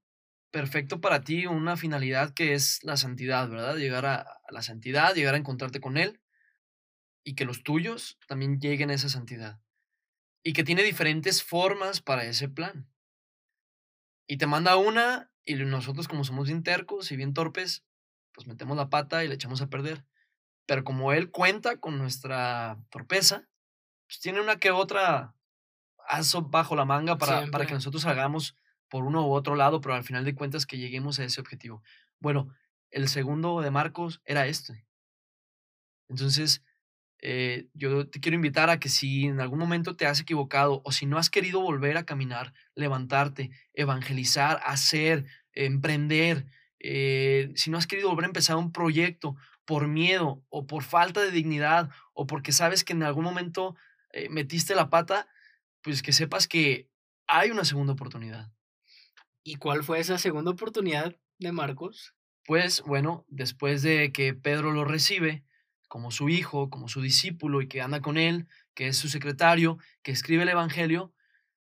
perfecto 0.50 1.00
para 1.00 1.22
ti, 1.22 1.46
una 1.46 1.76
finalidad 1.76 2.32
que 2.32 2.54
es 2.54 2.82
la 2.82 2.96
santidad, 2.96 3.48
¿verdad? 3.48 3.76
Llegar 3.76 4.06
a 4.06 4.40
la 4.50 4.62
santidad, 4.62 5.14
llegar 5.14 5.34
a 5.34 5.38
encontrarte 5.38 5.80
con 5.80 5.96
Él 5.96 6.20
y 7.26 7.34
que 7.34 7.44
los 7.44 7.62
tuyos 7.62 8.18
también 8.28 8.60
lleguen 8.60 8.90
a 8.90 8.94
esa 8.94 9.08
santidad. 9.08 9.60
Y 10.42 10.52
que 10.52 10.62
tiene 10.62 10.84
diferentes 10.84 11.42
formas 11.42 12.00
para 12.00 12.24
ese 12.24 12.48
plan. 12.48 12.88
Y 14.26 14.38
te 14.38 14.46
manda 14.46 14.76
una 14.76 15.30
y 15.44 15.54
nosotros 15.54 16.08
como 16.08 16.24
somos 16.24 16.48
bien 16.48 16.62
tercos 16.62 17.12
y 17.12 17.16
bien 17.16 17.32
torpes, 17.32 17.84
pues 18.32 18.46
metemos 18.46 18.76
la 18.76 18.90
pata 18.90 19.24
y 19.24 19.28
le 19.28 19.34
echamos 19.34 19.62
a 19.62 19.68
perder. 19.68 20.04
Pero 20.66 20.84
como 20.84 21.12
él 21.12 21.30
cuenta 21.30 21.78
con 21.78 21.98
nuestra 21.98 22.78
torpeza, 22.90 23.48
pues 24.06 24.20
tiene 24.20 24.40
una 24.40 24.56
que 24.56 24.72
otra 24.72 25.34
aso 26.08 26.42
bajo 26.42 26.76
la 26.76 26.84
manga 26.84 27.18
para, 27.18 27.46
para 27.46 27.66
que 27.66 27.74
nosotros 27.74 28.04
hagamos 28.06 28.56
por 28.88 29.04
uno 29.04 29.26
u 29.26 29.32
otro 29.32 29.56
lado, 29.56 29.80
pero 29.80 29.94
al 29.94 30.04
final 30.04 30.24
de 30.24 30.34
cuentas 30.34 30.66
que 30.66 30.78
lleguemos 30.78 31.18
a 31.18 31.24
ese 31.24 31.40
objetivo. 31.40 31.82
Bueno, 32.18 32.48
el 32.90 33.08
segundo 33.08 33.60
de 33.60 33.70
Marcos 33.70 34.20
era 34.24 34.46
este. 34.46 34.86
Entonces, 36.08 36.62
eh, 37.22 37.68
yo 37.74 38.08
te 38.08 38.20
quiero 38.20 38.36
invitar 38.36 38.70
a 38.70 38.78
que 38.78 38.88
si 38.88 39.24
en 39.24 39.40
algún 39.40 39.58
momento 39.58 39.96
te 39.96 40.06
has 40.06 40.20
equivocado 40.20 40.82
o 40.84 40.92
si 40.92 41.06
no 41.06 41.18
has 41.18 41.30
querido 41.30 41.60
volver 41.60 41.96
a 41.96 42.04
caminar, 42.04 42.52
levantarte, 42.74 43.50
evangelizar, 43.72 44.60
hacer, 44.64 45.26
emprender, 45.52 46.46
eh, 46.78 47.50
si 47.54 47.70
no 47.70 47.78
has 47.78 47.86
querido 47.86 48.08
volver 48.10 48.24
a 48.24 48.28
empezar 48.28 48.56
un 48.56 48.72
proyecto 48.72 49.36
por 49.64 49.88
miedo 49.88 50.44
o 50.50 50.66
por 50.66 50.82
falta 50.82 51.20
de 51.20 51.30
dignidad 51.30 51.90
o 52.12 52.26
porque 52.26 52.52
sabes 52.52 52.84
que 52.84 52.92
en 52.92 53.02
algún 53.02 53.24
momento 53.24 53.76
eh, 54.12 54.28
metiste 54.28 54.74
la 54.74 54.90
pata, 54.90 55.26
pues 55.82 56.02
que 56.02 56.12
sepas 56.12 56.46
que 56.46 56.88
hay 57.26 57.50
una 57.50 57.64
segunda 57.64 57.94
oportunidad. 57.94 58.52
¿Y 59.42 59.56
cuál 59.56 59.84
fue 59.84 60.00
esa 60.00 60.18
segunda 60.18 60.50
oportunidad 60.50 61.16
de 61.38 61.52
Marcos? 61.52 62.14
Pues 62.44 62.82
bueno, 62.82 63.24
después 63.28 63.82
de 63.82 64.12
que 64.12 64.34
Pedro 64.34 64.72
lo 64.72 64.84
recibe, 64.84 65.44
como 65.88 66.10
su 66.10 66.28
hijo, 66.28 66.70
como 66.70 66.88
su 66.88 67.00
discípulo 67.00 67.62
y 67.62 67.68
que 67.68 67.80
anda 67.80 68.00
con 68.00 68.18
él, 68.18 68.46
que 68.74 68.88
es 68.88 68.96
su 68.96 69.08
secretario, 69.08 69.78
que 70.02 70.12
escribe 70.12 70.42
el 70.42 70.48
Evangelio, 70.48 71.12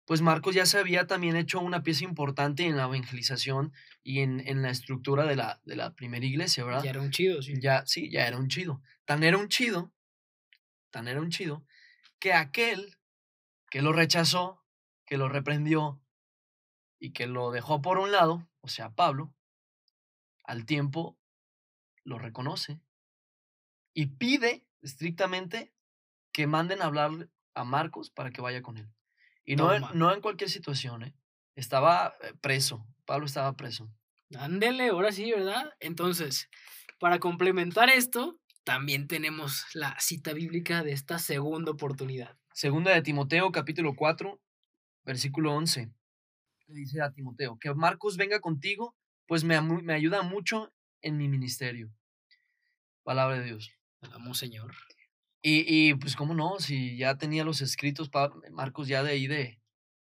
pues 0.07 0.22
Marcos 0.22 0.55
ya 0.55 0.66
se 0.66 0.79
había 0.79 1.07
también 1.07 1.37
hecho 1.37 1.61
una 1.61 1.83
pieza 1.83 2.05
importante 2.05 2.64
en 2.64 2.76
la 2.76 2.85
evangelización 2.85 3.72
y 4.05 4.20
en, 4.20 4.40
en 4.46 4.62
la 4.62 4.70
estructura 4.70 5.24
de 5.24 5.35
la, 5.35 5.61
de 5.64 5.74
la 5.76 5.94
primera 5.94 6.24
iglesia, 6.24 6.64
¿verdad? 6.64 6.85
Ya 6.85 6.90
era 6.90 7.00
un 7.00 7.11
chido, 7.11 7.42
sí. 7.42 7.55
Ya, 7.61 7.85
sí, 7.87 8.09
ya 8.11 8.26
era 8.26 8.38
un 8.38 8.48
chido. 8.48 8.81
Tan 9.05 9.24
era 9.24 9.37
un 9.37 9.48
chido, 9.48 9.92
tan 10.90 11.09
era 11.09 11.20
un 11.20 11.31
chido, 11.31 11.66
que 12.20 12.33
aquel 12.33 12.96
que 13.68 13.83
lo 13.83 13.92
rechazó, 13.92 14.64
que 15.05 15.18
lo 15.18 15.29
reprendió 15.29 16.00
y 17.00 17.11
que 17.12 17.26
lo 17.26 17.50
dejó 17.50 17.83
por 17.83 17.98
un 17.98 18.12
lado, 18.12 18.48
o 18.61 18.68
sea, 18.68 18.94
Pablo, 18.94 19.35
al 20.44 20.64
tiempo 20.66 21.18
lo 22.05 22.18
reconoce 22.18 22.81
y 23.96 24.09
pide 24.09 24.62
estrictamente 24.82 25.72
que 26.30 26.46
manden 26.46 26.82
a 26.82 26.85
hablar 26.85 27.30
a 27.54 27.64
Marcos 27.64 28.11
para 28.11 28.30
que 28.30 28.42
vaya 28.42 28.61
con 28.61 28.76
él. 28.76 28.92
Y 29.42 29.56
no, 29.56 29.72
en, 29.72 29.85
no 29.94 30.12
en 30.12 30.20
cualquier 30.20 30.50
situación, 30.50 31.02
¿eh? 31.02 31.14
Estaba 31.54 32.14
eh, 32.20 32.35
preso, 32.42 32.87
Pablo 33.06 33.24
estaba 33.24 33.56
preso. 33.56 33.90
Ándele, 34.38 34.88
ahora 34.88 35.12
sí, 35.12 35.32
¿verdad? 35.32 35.72
Entonces, 35.80 36.50
para 36.98 37.18
complementar 37.20 37.88
esto, 37.88 38.38
también 38.64 39.09
tenemos 39.09 39.64
la 39.72 39.98
cita 39.98 40.35
bíblica 40.35 40.82
de 40.82 40.92
esta 40.92 41.18
segunda 41.18 41.70
oportunidad. 41.72 42.37
Segunda 42.52 42.90
de 42.90 43.00
Timoteo, 43.00 43.50
capítulo 43.50 43.96
4, 43.96 44.38
versículo 45.04 45.54
11. 45.54 45.90
Le 46.66 46.74
dice 46.74 47.00
a 47.00 47.12
Timoteo, 47.12 47.56
que 47.59 47.72
Marcos 47.72 48.18
venga 48.18 48.40
contigo, 48.40 48.94
pues 49.26 49.42
me, 49.42 49.59
me 49.62 49.94
ayuda 49.94 50.20
mucho 50.20 50.70
en 51.00 51.16
mi 51.16 51.28
ministerio. 51.28 51.90
Palabra 53.04 53.38
de 53.38 53.44
Dios. 53.44 53.76
Vamos, 54.00 54.38
Señor. 54.38 54.74
Y, 55.42 55.64
y, 55.66 55.94
pues, 55.94 56.16
¿cómo 56.16 56.35
no? 56.35 56.59
Si 56.59 56.96
ya 56.96 57.16
tenía 57.16 57.44
los 57.44 57.61
escritos, 57.61 58.11
Marcos 58.50 58.88
ya 58.88 59.02
de 59.02 59.12
ahí 59.12 59.26
de, 59.26 59.61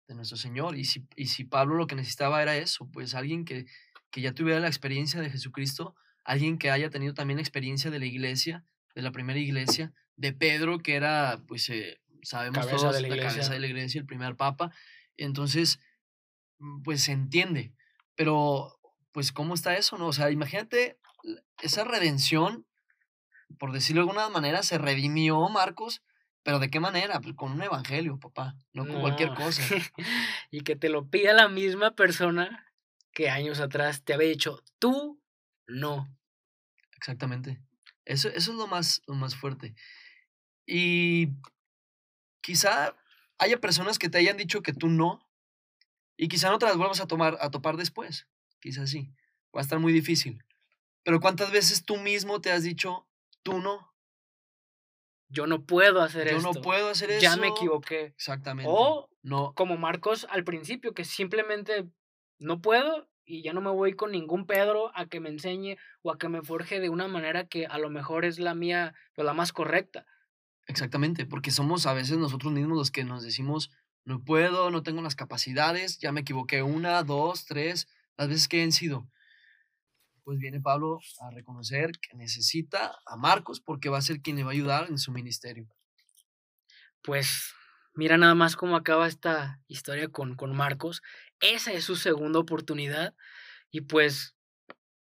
de 0.08 0.16
nuestro 0.16 0.38
Señor. 0.38 0.78
Y 0.78 0.86
si, 0.86 1.06
y 1.16 1.28
si 1.28 1.44
Pablo 1.44 1.76
lo 1.76 1.88
que 1.88 1.96
necesitaba 1.96 2.42
era 2.42 2.56
eso, 2.56 2.90
pues 2.92 3.16
alguien 3.16 3.46
que, 3.46 3.66
que 4.10 4.22
ya 4.22 4.34
tuviera 4.34 4.60
la 4.60 4.68
experiencia 4.68 5.22
de 5.22 5.30
Jesucristo, 5.30 5.96
alguien 6.24 6.58
que 6.58 6.72
haya 6.72 6.90
tenido 6.90 7.14
también 7.14 7.38
la 7.38 7.44
experiencia 7.44 7.92
de 7.92 8.00
la 8.00 8.06
iglesia, 8.06 8.64
de 8.96 9.02
la 9.02 9.12
primera 9.12 9.40
iglesia, 9.40 9.92
de 10.16 10.34
Pedro, 10.34 10.80
que 10.80 10.96
era, 10.96 11.42
pues, 11.48 11.68
eh, 11.70 12.00
sabemos 12.22 12.68
todos, 12.70 12.94
de 12.94 13.02
la, 13.02 13.18
cabeza 13.18 13.52
de 13.52 13.60
la 13.60 13.68
iglesia, 13.68 14.00
el 14.00 14.06
primer 14.06 14.36
papa. 14.36 14.72
Entonces, 15.18 15.80
mm, 16.60 16.84
pues 16.84 17.04
se 17.04 17.12
entiende. 17.12 17.74
Pero, 18.16 18.80
pues, 19.12 19.32
¿cómo 19.32 19.54
está 19.54 19.76
eso? 19.76 19.98
No? 19.98 20.08
O 20.08 20.14
sea, 20.14 20.32
imagínate 20.32 21.00
esa 21.62 21.84
redención 21.84 22.66
por 23.58 23.72
decirlo 23.72 24.02
de 24.02 24.10
alguna 24.10 24.30
manera, 24.30 24.64
se 24.64 24.78
redimió 24.78 25.48
Marcos, 25.50 26.02
pero 26.44 26.60
¿de 26.60 26.70
qué 26.70 26.80
manera? 26.80 27.20
Pues 27.22 27.36
con 27.36 27.52
un 27.52 27.62
evangelio, 27.62 28.20
papá, 28.20 28.56
no 28.74 28.86
con 28.86 29.00
cualquier 29.02 29.34
cosa. 29.34 29.62
y 30.52 30.62
que 30.62 30.76
te 30.76 30.90
lo 30.90 31.10
pida 31.10 31.34
la 31.34 31.48
misma 31.48 31.96
persona 31.96 32.72
que 33.14 33.30
años 33.30 33.60
atrás 33.60 34.04
te 34.04 34.14
había 34.14 34.30
dicho, 34.30 34.64
tú 34.80 35.22
no. 35.68 36.10
Exactamente. 36.98 37.62
Eso, 38.06 38.28
eso 38.30 38.52
es 38.52 38.58
lo 38.58 38.68
más, 38.68 39.02
lo 39.08 39.16
más 39.16 39.36
fuerte. 39.36 39.76
Y 40.66 41.30
quizá 42.42 42.96
haya 43.38 43.60
personas 43.60 44.00
que 44.00 44.10
te 44.10 44.18
hayan 44.18 44.38
dicho 44.38 44.62
que 44.62 44.74
tú 44.74 44.88
no, 44.88 45.26
y 46.18 46.28
quizá 46.28 46.50
no 46.50 46.60
te 46.60 46.66
las 46.66 46.78
vuelvas 46.78 47.00
a 47.00 47.08
tomar, 47.08 47.38
a 47.42 47.50
topar 47.52 47.78
después. 47.78 48.28
Quizá 48.60 48.88
sí. 48.88 49.12
Va 49.56 49.60
a 49.60 49.64
estar 49.64 49.80
muy 49.80 49.94
difícil. 49.94 50.44
Pero 51.04 51.20
¿cuántas 51.20 51.52
veces 51.52 51.84
tú 51.84 51.98
mismo 51.98 52.42
te 52.42 52.52
has 52.52 52.64
dicho, 52.64 53.08
tú 53.44 53.60
no? 53.60 53.94
Yo 55.30 55.48
no 55.48 55.66
puedo 55.66 56.02
hacer 56.02 56.30
Yo 56.30 56.38
esto. 56.38 56.54
no 56.54 56.62
puedo 56.62 56.90
hacer 56.90 57.12
eso. 57.12 57.22
Ya 57.22 57.38
me 57.38 57.48
equivoqué. 57.48 58.06
Exactamente. 58.06 58.72
O 58.72 59.10
no. 59.24 59.54
como 59.56 59.78
Marcos 59.78 60.28
al 60.30 60.44
principio, 60.44 60.94
que 60.94 61.06
simplemente 61.06 61.90
no 62.40 62.62
puedo 62.62 63.10
y 63.26 63.42
ya 63.42 63.54
no 63.54 63.62
me 63.62 63.72
voy 63.72 63.94
con 63.94 64.12
ningún 64.12 64.46
Pedro 64.46 64.92
a 64.96 65.06
que 65.08 65.20
me 65.20 65.30
enseñe 65.30 65.78
o 66.02 66.12
a 66.12 66.18
que 66.18 66.30
me 66.30 66.42
forje 66.42 66.80
de 66.80 66.90
una 66.90 67.08
manera 67.08 67.48
que 67.48 67.66
a 67.66 67.78
lo 67.78 67.90
mejor 67.90 68.26
es 68.26 68.38
la 68.38 68.54
mía, 68.54 68.94
o 69.16 69.24
la 69.24 69.34
más 69.34 69.54
correcta. 69.54 70.06
Exactamente, 70.68 71.26
porque 71.26 71.52
somos 71.52 71.86
a 71.86 71.94
veces 71.94 72.18
nosotros 72.18 72.54
mismos 72.54 72.78
los 72.78 72.92
que 72.92 73.04
nos 73.04 73.24
decimos, 73.24 73.72
no 74.06 74.24
puedo, 74.24 74.72
no 74.72 74.84
tengo 74.84 75.02
las 75.02 75.16
capacidades, 75.16 76.00
ya 76.00 76.12
me 76.12 76.22
equivoqué 76.22 76.64
una, 76.64 77.04
dos, 77.04 77.46
tres, 77.46 77.88
las 78.18 78.28
veces 78.28 78.48
que 78.48 78.62
han 78.62 78.72
sido. 78.72 79.08
Pues 80.24 80.40
viene 80.40 80.62
Pablo 80.62 81.00
a 81.22 81.32
reconocer 81.32 81.92
que 82.00 82.16
necesita 82.16 82.98
a 83.06 83.18
Marcos 83.18 83.60
porque 83.60 83.90
va 83.90 83.98
a 83.98 84.02
ser 84.02 84.22
quien 84.22 84.38
le 84.38 84.44
va 84.44 84.52
a 84.52 84.54
ayudar 84.54 84.90
en 84.90 84.98
su 84.98 85.12
ministerio. 85.12 85.68
Pues 87.02 87.54
mira 87.94 88.18
nada 88.18 88.36
más 88.36 88.56
cómo 88.56 88.76
acaba 88.76 89.08
esta 89.08 89.60
historia 89.68 90.08
con, 90.08 90.36
con 90.36 90.56
Marcos. 90.56 91.02
Esa 91.42 91.74
es 91.74 91.84
su 91.84 91.96
segunda 91.96 92.40
oportunidad. 92.40 93.14
Y 93.70 93.82
pues 93.82 94.36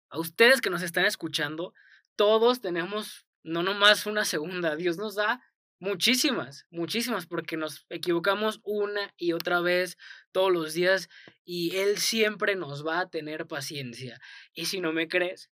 a 0.10 0.20
ustedes 0.20 0.62
que 0.62 0.70
nos 0.70 0.84
están 0.84 1.06
escuchando, 1.06 1.74
todos 2.16 2.62
tenemos 2.62 3.26
no 3.44 3.64
nomás 3.64 4.06
una 4.06 4.26
segunda, 4.26 4.76
Dios 4.76 4.98
nos 4.98 5.16
da 5.16 5.42
muchísimas, 5.80 6.66
muchísimas, 6.70 7.26
porque 7.26 7.58
nos 7.58 7.86
equivocamos 7.90 8.60
una 8.64 9.14
y 9.18 9.34
otra 9.34 9.62
vez 9.62 9.98
todos 10.32 10.52
los 10.52 10.74
días 10.74 11.10
y 11.44 11.76
Él 11.76 11.98
siempre 11.98 12.56
nos 12.56 12.86
va 12.86 13.00
a 13.00 13.10
tener 13.10 13.48
paciencia. 13.48 14.20
Y 14.54 14.66
si 14.66 14.80
no 14.80 14.94
me 14.94 15.08
crees, 15.08 15.52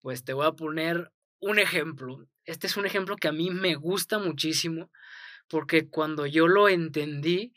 pues 0.00 0.24
te 0.24 0.32
voy 0.32 0.46
a 0.46 0.52
poner 0.52 1.12
un 1.40 1.58
ejemplo. 1.58 2.26
Este 2.44 2.66
es 2.66 2.76
un 2.76 2.86
ejemplo 2.86 3.16
que 3.16 3.28
a 3.28 3.32
mí 3.32 3.50
me 3.50 3.74
gusta 3.74 4.18
muchísimo, 4.18 4.90
porque 5.48 5.88
cuando 5.88 6.26
yo 6.26 6.48
lo 6.48 6.68
entendí, 6.68 7.52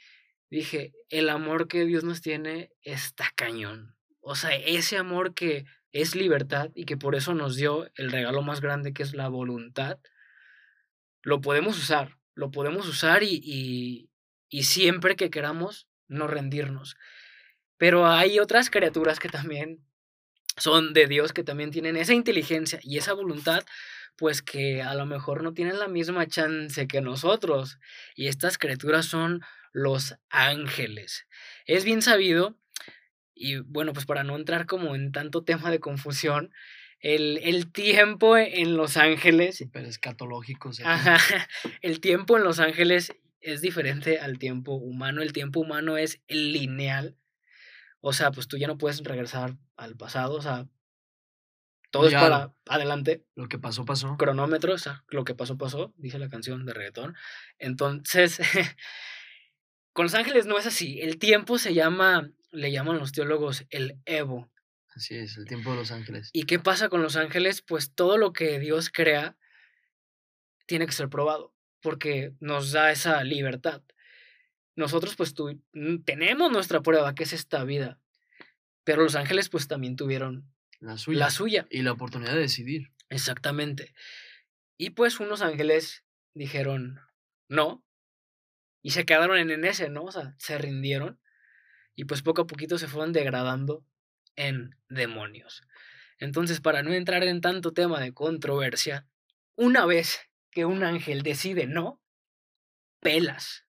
dije, 0.49 0.93
el 1.09 1.29
amor 1.29 1.67
que 1.67 1.85
Dios 1.85 2.03
nos 2.03 2.21
tiene 2.21 2.71
está 2.81 3.31
cañón. 3.35 3.95
O 4.19 4.35
sea, 4.35 4.55
ese 4.55 4.97
amor 4.97 5.33
que 5.33 5.65
es 5.91 6.15
libertad 6.15 6.69
y 6.75 6.85
que 6.85 6.97
por 6.97 7.15
eso 7.15 7.33
nos 7.33 7.55
dio 7.55 7.89
el 7.95 8.11
regalo 8.11 8.41
más 8.41 8.61
grande 8.61 8.93
que 8.93 9.03
es 9.03 9.13
la 9.13 9.27
voluntad, 9.27 9.99
lo 11.21 11.41
podemos 11.41 11.77
usar, 11.77 12.17
lo 12.33 12.51
podemos 12.51 12.87
usar 12.87 13.23
y, 13.23 13.41
y, 13.43 14.09
y 14.49 14.63
siempre 14.63 15.15
que 15.15 15.29
queramos 15.29 15.87
no 16.07 16.27
rendirnos. 16.27 16.97
Pero 17.77 18.07
hay 18.07 18.39
otras 18.39 18.69
criaturas 18.69 19.19
que 19.19 19.29
también 19.29 19.83
son 20.57 20.93
de 20.93 21.07
Dios, 21.07 21.33
que 21.33 21.43
también 21.43 21.71
tienen 21.71 21.97
esa 21.97 22.13
inteligencia 22.13 22.79
y 22.83 22.97
esa 22.97 23.13
voluntad, 23.13 23.63
pues 24.17 24.41
que 24.41 24.81
a 24.81 24.93
lo 24.93 25.05
mejor 25.05 25.43
no 25.43 25.53
tienen 25.53 25.79
la 25.79 25.87
misma 25.87 26.27
chance 26.27 26.87
que 26.87 27.01
nosotros. 27.01 27.79
Y 28.15 28.27
estas 28.27 28.57
criaturas 28.57 29.05
son 29.05 29.41
los 29.73 30.15
ángeles. 30.29 31.25
Es 31.65 31.85
bien 31.85 32.01
sabido 32.01 32.57
y 33.33 33.57
bueno, 33.57 33.93
pues 33.93 34.05
para 34.05 34.23
no 34.23 34.35
entrar 34.35 34.67
como 34.67 34.93
en 34.93 35.11
tanto 35.11 35.43
tema 35.43 35.71
de 35.71 35.79
confusión, 35.79 36.53
el, 37.01 37.39
el 37.43 37.71
tiempo 37.71 38.37
en 38.37 38.77
Los 38.77 38.97
Ángeles. 38.97 39.57
Súper 39.57 39.85
escatológico. 39.85 40.71
Ajá, 40.83 41.17
el 41.81 41.99
tiempo 41.99 42.37
en 42.37 42.43
Los 42.43 42.59
Ángeles 42.59 43.13
es 43.41 43.61
diferente 43.61 44.19
al 44.19 44.39
tiempo 44.39 44.73
humano. 44.73 45.21
El 45.21 45.33
tiempo 45.33 45.59
humano 45.59 45.97
es 45.97 46.21
lineal. 46.27 47.17
O 47.99 48.13
sea, 48.13 48.31
pues 48.31 48.47
tú 48.47 48.57
ya 48.57 48.67
no 48.67 48.77
puedes 48.77 49.03
regresar 49.03 49.57
al 49.75 49.95
pasado. 49.95 50.35
O 50.35 50.41
sea, 50.41 50.67
todo 51.89 52.09
ya, 52.09 52.17
es 52.19 52.23
para 52.23 52.53
adelante. 52.67 53.25
Lo 53.35 53.47
que 53.47 53.59
pasó, 53.59 53.83
pasó. 53.83 54.15
Cronómetro, 54.17 54.73
o 54.73 54.77
sea, 54.77 55.03
lo 55.09 55.23
que 55.23 55.35
pasó, 55.35 55.57
pasó, 55.57 55.93
dice 55.97 56.19
la 56.19 56.29
canción 56.29 56.65
de 56.65 56.73
reggaetón. 56.73 57.15
Entonces, 57.57 58.39
con 59.93 60.05
Los 60.05 60.13
Ángeles 60.13 60.45
no 60.45 60.57
es 60.57 60.67
así. 60.67 61.01
El 61.01 61.17
tiempo 61.17 61.57
se 61.57 61.73
llama 61.73 62.31
le 62.51 62.71
llaman 62.71 62.99
los 62.99 63.11
teólogos 63.11 63.65
el 63.69 63.99
Evo. 64.05 64.50
Así 64.95 65.15
es, 65.15 65.37
el 65.37 65.45
tiempo 65.45 65.71
de 65.71 65.77
los 65.77 65.91
ángeles. 65.91 66.29
¿Y 66.33 66.43
qué 66.43 66.59
pasa 66.59 66.89
con 66.89 67.01
los 67.01 67.15
ángeles? 67.15 67.61
Pues 67.61 67.93
todo 67.93 68.17
lo 68.17 68.33
que 68.33 68.59
Dios 68.59 68.89
crea 68.89 69.37
tiene 70.65 70.85
que 70.85 70.91
ser 70.91 71.09
probado, 71.09 71.53
porque 71.81 72.33
nos 72.39 72.71
da 72.71 72.91
esa 72.91 73.23
libertad. 73.23 73.83
Nosotros 74.75 75.15
pues 75.15 75.33
tu, 75.33 75.61
tenemos 76.05 76.51
nuestra 76.51 76.81
prueba, 76.81 77.15
que 77.15 77.23
es 77.23 77.33
esta 77.33 77.63
vida, 77.63 77.99
pero 78.83 79.03
los 79.03 79.15
ángeles 79.15 79.49
pues 79.49 79.67
también 79.67 79.95
tuvieron 79.95 80.51
la 80.79 80.97
suya. 80.97 81.19
La 81.19 81.29
suya. 81.29 81.67
Y 81.69 81.83
la 81.83 81.91
oportunidad 81.91 82.33
de 82.33 82.39
decidir. 82.39 82.91
Exactamente. 83.09 83.93
Y 84.77 84.91
pues 84.91 85.19
unos 85.19 85.41
ángeles 85.41 86.03
dijeron 86.33 86.99
no, 87.47 87.85
y 88.81 88.91
se 88.91 89.05
quedaron 89.05 89.37
en 89.37 89.65
ese, 89.65 89.89
¿no? 89.89 90.03
O 90.03 90.11
sea, 90.11 90.35
se 90.39 90.57
rindieron 90.57 91.19
y 91.95 92.05
pues 92.05 92.21
poco 92.21 92.43
a 92.43 92.47
poquito 92.47 92.77
se 92.77 92.87
fueron 92.87 93.13
degradando 93.13 93.85
en 94.35 94.75
demonios. 94.89 95.63
Entonces, 96.17 96.61
para 96.61 96.83
no 96.83 96.93
entrar 96.93 97.23
en 97.23 97.41
tanto 97.41 97.73
tema 97.73 97.99
de 97.99 98.13
controversia, 98.13 99.07
una 99.55 99.85
vez 99.85 100.19
que 100.51 100.65
un 100.65 100.83
ángel 100.83 101.23
decide 101.23 101.65
no, 101.65 102.01
pelas. 102.99 103.65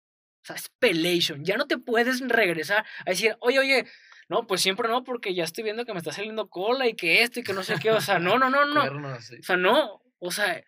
O 0.44 0.46
sea, 0.46 0.56
es 0.56 0.70
pelation. 0.80 1.46
Ya 1.46 1.58
no 1.58 1.68
te 1.68 1.78
puedes 1.78 2.22
regresar 2.22 2.86
a 3.06 3.10
decir, 3.10 3.38
oye, 3.42 3.60
oye, 3.60 3.86
no, 4.30 4.46
pues 4.48 4.62
siempre 4.62 4.88
no, 4.88 5.04
porque 5.04 5.34
ya 5.34 5.44
estoy 5.44 5.64
viendo 5.64 5.86
que 5.86 5.94
me 5.94 6.00
está 6.00 6.12
saliendo 6.12 6.50
cola 6.50 6.88
y 6.88 6.96
que 6.96 7.24
esto 7.24 7.40
y 7.40 7.44
que 7.44 7.54
no 7.54 7.64
sé 7.64 7.76
qué. 7.82 7.92
O 7.92 8.02
sea, 8.02 8.20
no, 8.20 8.38
no, 8.38 8.50
no, 8.50 8.66
no. 8.66 8.84
O 8.84 9.20
sea, 9.42 9.58
no. 9.58 10.02
O 10.20 10.32
sea, 10.32 10.64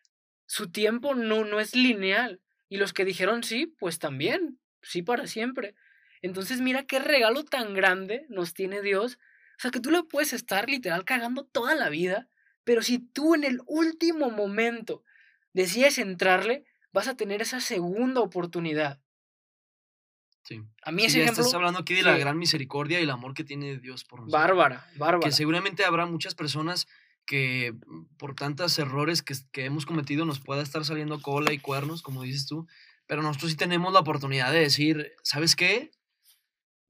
su 0.45 0.71
tiempo 0.71 1.15
no, 1.15 1.45
no 1.45 1.60
es 1.60 1.75
lineal. 1.75 2.41
Y 2.69 2.77
los 2.77 2.91
que 2.93 3.06
dijeron 3.06 3.43
sí, 3.43 3.67
pues 3.80 3.99
también. 3.99 4.60
Sí 4.82 5.04
para 5.04 5.27
siempre. 5.27 5.75
Entonces 6.21 6.60
mira 6.60 6.86
qué 6.86 6.99
regalo 6.99 7.43
tan 7.43 7.73
grande 7.73 8.25
nos 8.30 8.54
tiene 8.54 8.82
Dios. 8.82 9.19
O 9.62 9.63
sea, 9.63 9.69
que 9.69 9.80
tú 9.80 9.91
le 9.91 10.02
puedes 10.02 10.34
estar 10.34 10.67
literal 10.71 11.06
cagando 11.06 11.45
toda 11.45 11.76
la 11.76 11.89
vida, 11.89 12.28
pero 12.63 12.82
si 12.82 12.97
tú 12.97 13.36
en 13.36 13.43
el 13.43 13.62
último 13.67 14.32
momento 14.32 15.04
decides 15.54 16.00
entrarle, 16.00 16.65
vas 16.91 17.08
a 17.08 17.15
tener 17.15 17.43
esa 17.43 17.60
segunda 17.60 18.21
oportunidad. 18.21 19.00
Sí. 20.41 20.63
A 20.82 20.91
mí 20.91 21.04
ese 21.04 21.17
sí, 21.17 21.21
ejemplo. 21.21 21.43
Estás 21.43 21.54
hablando 21.54 21.78
aquí 21.78 21.93
de 21.93 22.02
la 22.02 22.17
gran 22.17 22.39
misericordia 22.39 23.00
y 23.00 23.04
el 23.04 23.12
amor 23.12 23.36
que 23.36 23.43
tiene 23.43 23.78
Dios 23.78 24.04
por 24.04 24.21
nosotros. 24.21 24.41
Bárbara, 24.41 24.88
bárbara. 24.95 25.28
Que 25.28 25.32
seguramente 25.32 25.86
habrá 25.86 26.08
muchas 26.08 26.34
personas 26.34 26.88
que 27.28 27.74
mm, 27.86 28.15
por 28.17 28.34
tantos 28.34 28.80
errores 28.80 29.21
que, 29.21 29.36
que 29.52 29.65
hemos 29.65 29.86
cometido 29.86 30.26
nos 30.26 30.39
pueda 30.39 30.63
estar 30.63 30.84
saliendo 30.86 31.21
cola 31.21 31.54
y 31.54 31.60
cuernos, 31.60 32.02
como 32.02 32.24
dices 32.24 32.47
tú, 32.47 32.65
pero 33.06 33.21
nosotros 33.21 33.52
sí 33.52 33.58
tenemos 33.58 33.93
la 33.93 34.00
oportunidad 34.00 34.52
de 34.52 34.62
decir, 34.62 35.12
¿sabes 35.21 35.56
qué? 35.56 35.91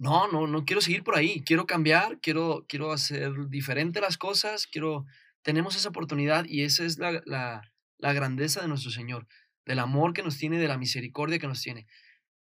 No, 0.01 0.27
no, 0.27 0.47
no 0.47 0.65
quiero 0.65 0.81
seguir 0.81 1.03
por 1.03 1.15
ahí, 1.15 1.43
quiero 1.45 1.67
cambiar, 1.67 2.19
quiero, 2.21 2.65
quiero 2.67 2.91
hacer 2.91 3.33
diferente 3.49 4.01
las 4.01 4.17
cosas, 4.17 4.65
quiero, 4.65 5.05
tenemos 5.43 5.75
esa 5.75 5.89
oportunidad 5.89 6.45
y 6.45 6.63
esa 6.63 6.85
es 6.85 6.97
la, 6.97 7.21
la, 7.25 7.71
la 7.99 8.11
grandeza 8.11 8.61
de 8.61 8.67
nuestro 8.67 8.89
Señor, 8.89 9.27
del 9.63 9.77
amor 9.77 10.13
que 10.13 10.23
nos 10.23 10.39
tiene, 10.39 10.57
de 10.57 10.67
la 10.67 10.79
misericordia 10.79 11.37
que 11.37 11.45
nos 11.45 11.61
tiene. 11.61 11.85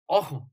Ojo, 0.06 0.52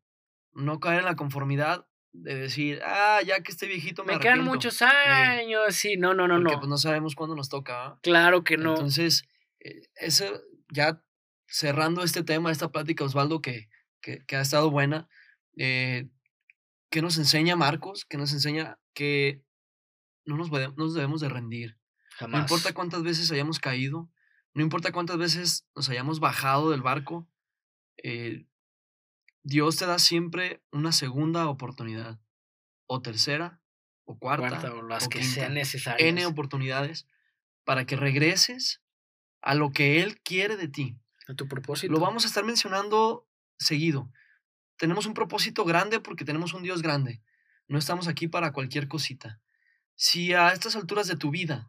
no 0.54 0.80
caer 0.80 1.00
en 1.00 1.04
la 1.04 1.16
conformidad 1.16 1.86
de 2.12 2.34
decir, 2.36 2.80
ah, 2.82 3.20
ya 3.22 3.42
que 3.42 3.52
este 3.52 3.66
viejito 3.66 4.02
me, 4.06 4.14
me 4.14 4.20
quedan 4.20 4.42
muchos 4.42 4.80
años, 4.80 5.74
sí, 5.74 5.98
no, 5.98 6.14
no, 6.14 6.26
no, 6.26 6.36
porque, 6.36 6.54
no. 6.54 6.58
Pues 6.60 6.70
no 6.70 6.78
sabemos 6.78 7.14
cuándo 7.14 7.36
nos 7.36 7.50
toca. 7.50 7.98
Claro 8.00 8.44
que 8.44 8.56
no. 8.56 8.70
Entonces, 8.70 9.28
eh, 9.60 9.82
eso 9.96 10.24
ya 10.72 11.04
cerrando 11.46 12.02
este 12.02 12.22
tema, 12.22 12.50
esta 12.50 12.72
plática, 12.72 13.04
Osvaldo, 13.04 13.42
que, 13.42 13.68
que, 14.00 14.24
que 14.24 14.36
ha 14.36 14.40
estado 14.40 14.70
buena, 14.70 15.06
eh, 15.58 16.08
¿Qué 16.90 17.02
nos 17.02 17.18
enseña 17.18 17.56
Marcos? 17.56 18.04
¿Qué 18.04 18.16
nos 18.16 18.32
enseña 18.32 18.78
que 18.94 19.44
no 20.24 20.36
nos, 20.36 20.50
nos 20.50 20.94
debemos 20.94 21.20
de 21.20 21.28
rendir? 21.28 21.78
Jamás. 22.16 22.32
No 22.32 22.40
importa 22.40 22.72
cuántas 22.72 23.02
veces 23.02 23.30
hayamos 23.30 23.58
caído, 23.58 24.10
no 24.54 24.62
importa 24.62 24.92
cuántas 24.92 25.18
veces 25.18 25.66
nos 25.74 25.88
hayamos 25.88 26.20
bajado 26.20 26.70
del 26.70 26.82
barco, 26.82 27.28
eh, 28.02 28.46
Dios 29.42 29.76
te 29.76 29.86
da 29.86 29.98
siempre 29.98 30.62
una 30.72 30.92
segunda 30.92 31.48
oportunidad, 31.48 32.18
o 32.86 33.02
tercera, 33.02 33.60
o 34.04 34.18
cuarta, 34.18 34.48
cuarta 34.48 34.74
o 34.74 34.82
las 34.82 35.06
o 35.06 35.08
que 35.10 35.20
quinta, 35.20 35.34
sean 35.34 35.54
necesarias. 35.54 36.08
N 36.08 36.26
oportunidades 36.26 37.06
para 37.64 37.84
que 37.84 37.96
regreses 37.96 38.82
a 39.42 39.54
lo 39.54 39.70
que 39.70 40.02
Él 40.02 40.20
quiere 40.22 40.56
de 40.56 40.68
ti. 40.68 40.98
A 41.28 41.34
tu 41.34 41.46
propósito. 41.46 41.92
Lo 41.92 42.00
vamos 42.00 42.24
a 42.24 42.28
estar 42.28 42.44
mencionando 42.44 43.28
seguido 43.58 44.10
tenemos 44.78 45.06
un 45.06 45.14
propósito 45.14 45.64
grande 45.64 46.00
porque 46.00 46.24
tenemos 46.24 46.54
un 46.54 46.62
Dios 46.62 46.82
grande. 46.82 47.20
No 47.66 47.78
estamos 47.78 48.08
aquí 48.08 48.28
para 48.28 48.52
cualquier 48.52 48.88
cosita. 48.88 49.40
si 49.94 50.32
a 50.32 50.52
estas 50.52 50.76
alturas 50.76 51.08
de 51.08 51.16
tu 51.16 51.30
vida 51.30 51.68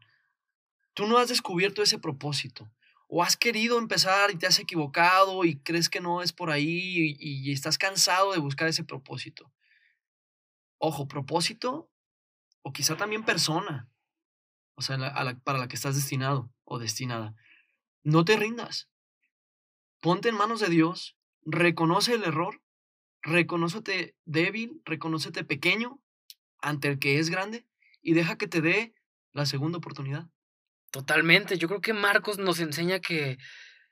tú 0.93 1.08
no 1.08 1.17
has 1.17 1.30
descubierto 1.30 1.82
ese 1.82 1.98
propósito, 1.98 2.69
o 3.12 3.24
has 3.24 3.36
querido 3.36 3.80
empezar 3.80 4.30
y 4.30 4.36
te 4.38 4.45
has 4.45 4.60
equivocado 4.60 5.43
y 5.43 5.58
crees 5.60 5.89
que 5.89 6.00
no 6.00 6.22
es 6.22 6.32
por 6.32 6.52
ahí 6.52 7.17
y, 7.19 7.52
estás 7.52 7.80
cansado 7.80 8.34
de 8.34 8.38
buscar 8.38 8.67
ese 8.67 8.84
propósito. 8.84 9.52
Ojo, 10.78 11.08
propósito 11.08 11.89
o 12.62 12.72
quizá 12.72 12.95
también 12.98 13.24
persona, 13.24 13.89
o 14.76 14.84
sea, 14.84 14.98
para 15.43 15.58
la 15.58 15.67
que 15.67 15.76
estás 15.76 15.95
destinado 15.95 16.52
o 16.65 16.78
destinada. 16.78 17.34
No 18.04 18.24
te 18.24 18.38
rindas. 18.38 18.89
Ponte 20.02 20.30
en 20.30 20.36
manos 20.36 20.60
de 20.60 20.69
Dios, 20.69 21.17
reconoce 21.41 22.13
el 22.13 22.24
error, 22.24 22.62
reconócete 23.21 24.15
débil, 24.25 24.82
reconócete 24.86 25.43
pequeño 25.43 26.01
ante 26.62 26.88
el 26.89 26.99
que 26.99 27.19
es 27.19 27.29
grande 27.29 27.65
y 28.01 28.13
deja 28.13 28.38
que 28.38 28.47
te 28.47 28.62
dé 28.62 28.93
la 29.34 29.45
segunda 29.45 29.77
oportunidad. 29.77 30.27
Totalmente. 30.91 31.58
Yo 31.58 31.67
creo 31.67 31.82
que 31.82 31.93
Marcos 31.93 32.39
nos 32.39 32.60
enseña 32.60 32.99
que 32.99 33.38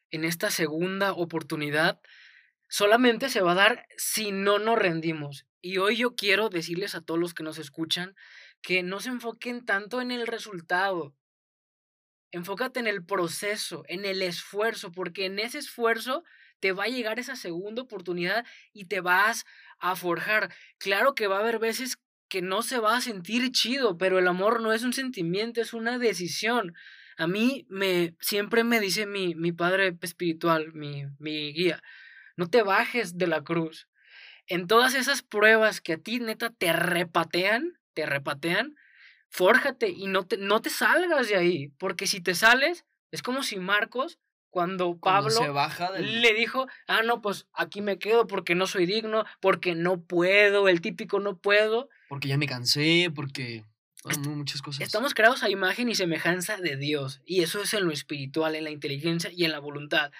en 0.09 0.23
esta 0.23 0.49
segunda 0.49 1.13
oportunidad 1.13 2.01
solamente 2.69 3.29
se 3.29 3.41
va 3.41 3.51
a 3.51 3.55
dar 3.55 3.87
si 3.97 4.31
no 4.31 4.59
nos 4.59 4.79
rendimos. 4.79 5.45
Y 5.61 5.77
hoy 5.77 5.97
yo 5.97 6.15
quiero 6.15 6.49
decirles 6.49 6.95
a 6.95 7.01
todos 7.01 7.19
los 7.19 7.33
que 7.33 7.43
nos 7.43 7.57
escuchan 7.57 8.15
que 8.61 8.83
no 8.83 8.99
se 8.99 9.09
enfoquen 9.09 9.65
tanto 9.65 10.01
en 10.01 10.11
el 10.11 10.27
resultado. 10.27 11.15
Enfócate 12.31 12.79
en 12.79 12.87
el 12.87 13.05
proceso, 13.05 13.83
en 13.87 14.05
el 14.05 14.21
esfuerzo, 14.21 14.91
porque 14.91 15.25
en 15.25 15.39
ese 15.39 15.59
esfuerzo 15.59 16.23
te 16.59 16.71
va 16.71 16.85
a 16.85 16.89
llegar 16.89 17.19
esa 17.19 17.35
segunda 17.35 17.81
oportunidad 17.81 18.45
y 18.73 18.85
te 18.85 19.01
vas 19.01 19.45
a 19.79 19.95
forjar. 19.95 20.53
Claro 20.77 21.15
que 21.15 21.27
va 21.27 21.37
a 21.37 21.39
haber 21.41 21.59
veces 21.59 21.97
que 22.29 22.41
no 22.41 22.61
se 22.61 22.79
va 22.79 22.97
a 22.97 23.01
sentir 23.01 23.51
chido, 23.51 23.97
pero 23.97 24.19
el 24.19 24.27
amor 24.27 24.61
no 24.61 24.73
es 24.73 24.83
un 24.83 24.93
sentimiento, 24.93 25.61
es 25.61 25.73
una 25.73 25.97
decisión. 25.97 26.73
A 27.17 27.27
mí 27.27 27.65
me 27.69 28.15
siempre 28.19 28.63
me 28.63 28.79
dice 28.79 29.05
mi, 29.05 29.33
mi 29.35 29.51
padre 29.51 29.97
espiritual, 30.01 30.73
mi, 30.73 31.05
mi 31.19 31.53
guía, 31.53 31.81
no 32.35 32.49
te 32.49 32.63
bajes 32.63 33.17
de 33.17 33.27
la 33.27 33.43
cruz. 33.43 33.87
En 34.45 34.67
todas 34.67 34.93
esas 34.93 35.23
pruebas 35.23 35.81
que 35.81 35.93
a 35.93 35.97
ti 35.97 36.19
neta 36.19 36.51
te 36.51 36.73
repatean, 36.73 37.79
te 37.93 38.05
repatean, 38.05 38.75
fórjate 39.29 39.89
y 39.89 40.07
no 40.07 40.25
te, 40.25 40.37
no 40.37 40.61
te 40.61 40.69
salgas 40.69 41.27
de 41.27 41.35
ahí, 41.35 41.67
porque 41.79 42.07
si 42.07 42.21
te 42.21 42.35
sales, 42.35 42.85
es 43.11 43.21
como 43.21 43.43
si 43.43 43.57
Marcos 43.57 44.19
cuando 44.57 44.97
Pablo 44.97 45.29
se 45.29 45.49
baja 45.49 45.91
le 45.99 46.33
dijo, 46.33 46.65
ah, 46.87 47.03
no, 47.03 47.21
pues 47.21 47.45
aquí 47.53 47.81
me 47.81 47.99
quedo 47.99 48.25
porque 48.25 48.55
no 48.55 48.65
soy 48.65 48.87
digno, 48.87 49.23
porque 49.39 49.75
no 49.75 50.01
puedo, 50.01 50.67
el 50.67 50.81
típico 50.81 51.19
no 51.19 51.37
puedo. 51.37 51.89
Porque 52.09 52.27
ya 52.27 52.39
me 52.39 52.47
cansé, 52.47 53.11
porque 53.13 53.65
muchas 54.25 54.63
cosas. 54.63 54.81
Estamos 54.81 55.13
creados 55.13 55.43
a 55.43 55.51
imagen 55.51 55.89
y 55.89 55.93
semejanza 55.93 56.57
de 56.57 56.75
Dios, 56.75 57.21
y 57.23 57.43
eso 57.43 57.61
es 57.61 57.71
en 57.75 57.85
lo 57.85 57.91
espiritual, 57.91 58.55
en 58.55 58.63
la 58.63 58.71
inteligencia 58.71 59.29
y 59.31 59.45
en 59.45 59.51
la 59.51 59.59
voluntad. 59.59 60.11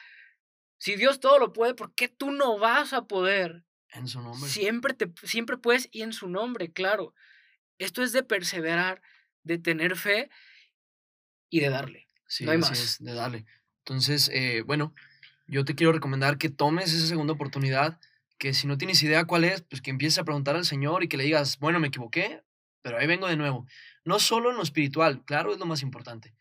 Si 0.78 0.95
Dios 0.97 1.19
todo 1.19 1.39
lo 1.39 1.52
puede, 1.52 1.73
¿por 1.73 1.95
qué 1.95 2.08
tú 2.08 2.30
no 2.30 2.60
vas 2.60 2.93
a 2.93 3.06
poder? 3.06 3.63
En 3.89 4.08
su 4.08 4.21
nombre. 4.21 4.47
Siempre, 4.47 4.93
te, 4.93 5.12
siempre 5.23 5.58
puedes 5.58 5.89
y 5.91 6.04
en 6.04 6.13
su 6.13 6.30
nombre, 6.30 6.71
claro. 6.71 7.15
Esto 7.80 8.04
es 8.04 8.12
de 8.12 8.21
perseverar, 8.21 9.02
de 9.41 9.58
tener 9.58 9.95
fe 9.95 10.30
y 11.50 11.60
de 11.60 11.69
darle. 11.69 12.06
Sí, 12.28 12.45
no 12.45 12.52
hay 12.52 12.60
más. 12.60 13.00
de 13.00 13.13
darle. 13.15 13.45
Entonces, 13.88 14.30
eh, 14.34 14.63
bueno, 14.65 14.93
yo 15.47 15.63
te 15.63 15.73
quiero 15.73 15.93
recomendar 15.93 16.38
que 16.38 16.50
tomes 16.50 16.91
esa 16.91 17.08
segunda 17.08 17.32
oportunidad, 17.32 17.97
que 18.38 18.54
si 18.54 18.67
no 18.67 18.78
tienes 18.78 19.02
idea 19.02 19.23
cuál 19.23 19.45
es, 19.45 19.62
pues 19.62 19.82
que 19.82 19.91
empieces 19.91 20.19
a 20.19 20.26
preguntar 20.26 20.58
al 20.58 20.65
Señor 20.65 21.04
y 21.04 21.08
que 21.08 21.15
le 21.15 21.23
digas, 21.23 21.58
bueno, 21.60 21.80
me 21.80 21.88
equivoqué, 21.88 22.43
pero 22.82 22.97
ahí 22.97 23.08
vengo 23.08 23.28
de 23.28 23.38
nuevo. 23.38 23.65
No 24.04 24.19
solo 24.19 24.52
en 24.52 24.58
lo 24.58 24.63
espiritual, 24.63 25.23
claro, 25.23 25.54
es 25.54 25.60
lo 25.60 25.65
más 25.65 25.84
importante, 25.84 26.34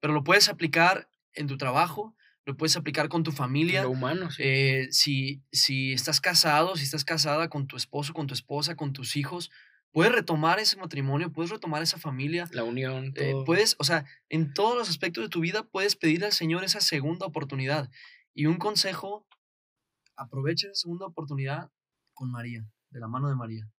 pero 0.00 0.12
lo 0.12 0.24
puedes 0.24 0.48
aplicar 0.48 1.08
en 1.34 1.46
tu 1.46 1.56
trabajo, 1.56 2.16
lo 2.44 2.56
puedes 2.56 2.76
aplicar 2.76 3.08
con 3.08 3.22
tu 3.22 3.30
familia. 3.30 3.82
Lo 3.82 3.90
humano, 3.90 4.32
sí. 4.32 4.42
Eh, 4.44 4.88
si, 4.90 5.40
si 5.52 5.92
estás 5.92 6.20
casado, 6.20 6.74
si 6.76 6.82
estás 6.82 7.04
casada 7.04 7.48
con 7.48 7.68
tu 7.68 7.76
esposo, 7.76 8.12
con 8.12 8.26
tu 8.26 8.34
esposa, 8.34 8.74
con 8.74 8.92
tus 8.92 9.14
hijos, 9.14 9.52
puedes 9.92 10.12
retomar 10.12 10.58
ese 10.58 10.76
matrimonio, 10.76 11.32
puedes 11.32 11.50
retomar 11.50 11.82
esa 11.82 11.98
familia. 11.98 12.48
La 12.52 12.64
unión. 12.64 13.12
Eh, 13.16 13.34
puedes, 13.46 13.76
o 13.78 13.84
sea, 13.84 14.04
en 14.28 14.52
todos 14.52 14.76
los 14.76 14.88
aspectos 14.88 15.24
de 15.24 15.28
tu 15.28 15.40
vida 15.40 15.64
puedes 15.64 15.96
pedir 15.96 16.24
al 16.24 16.32
Señor 16.32 16.64
esa 16.64 16.80
segunda 16.80 17.26
oportunidad. 17.26 17.90
Y 18.34 18.46
un 18.46 18.58
consejo, 18.58 19.26
aprovecha 20.16 20.66
esa 20.66 20.74
segunda 20.74 21.06
oportunidad 21.06 21.70
con 22.14 22.30
María, 22.30 22.64
de 22.90 23.00
la 23.00 23.08
mano 23.08 23.28
de 23.28 23.36
María. 23.36 23.70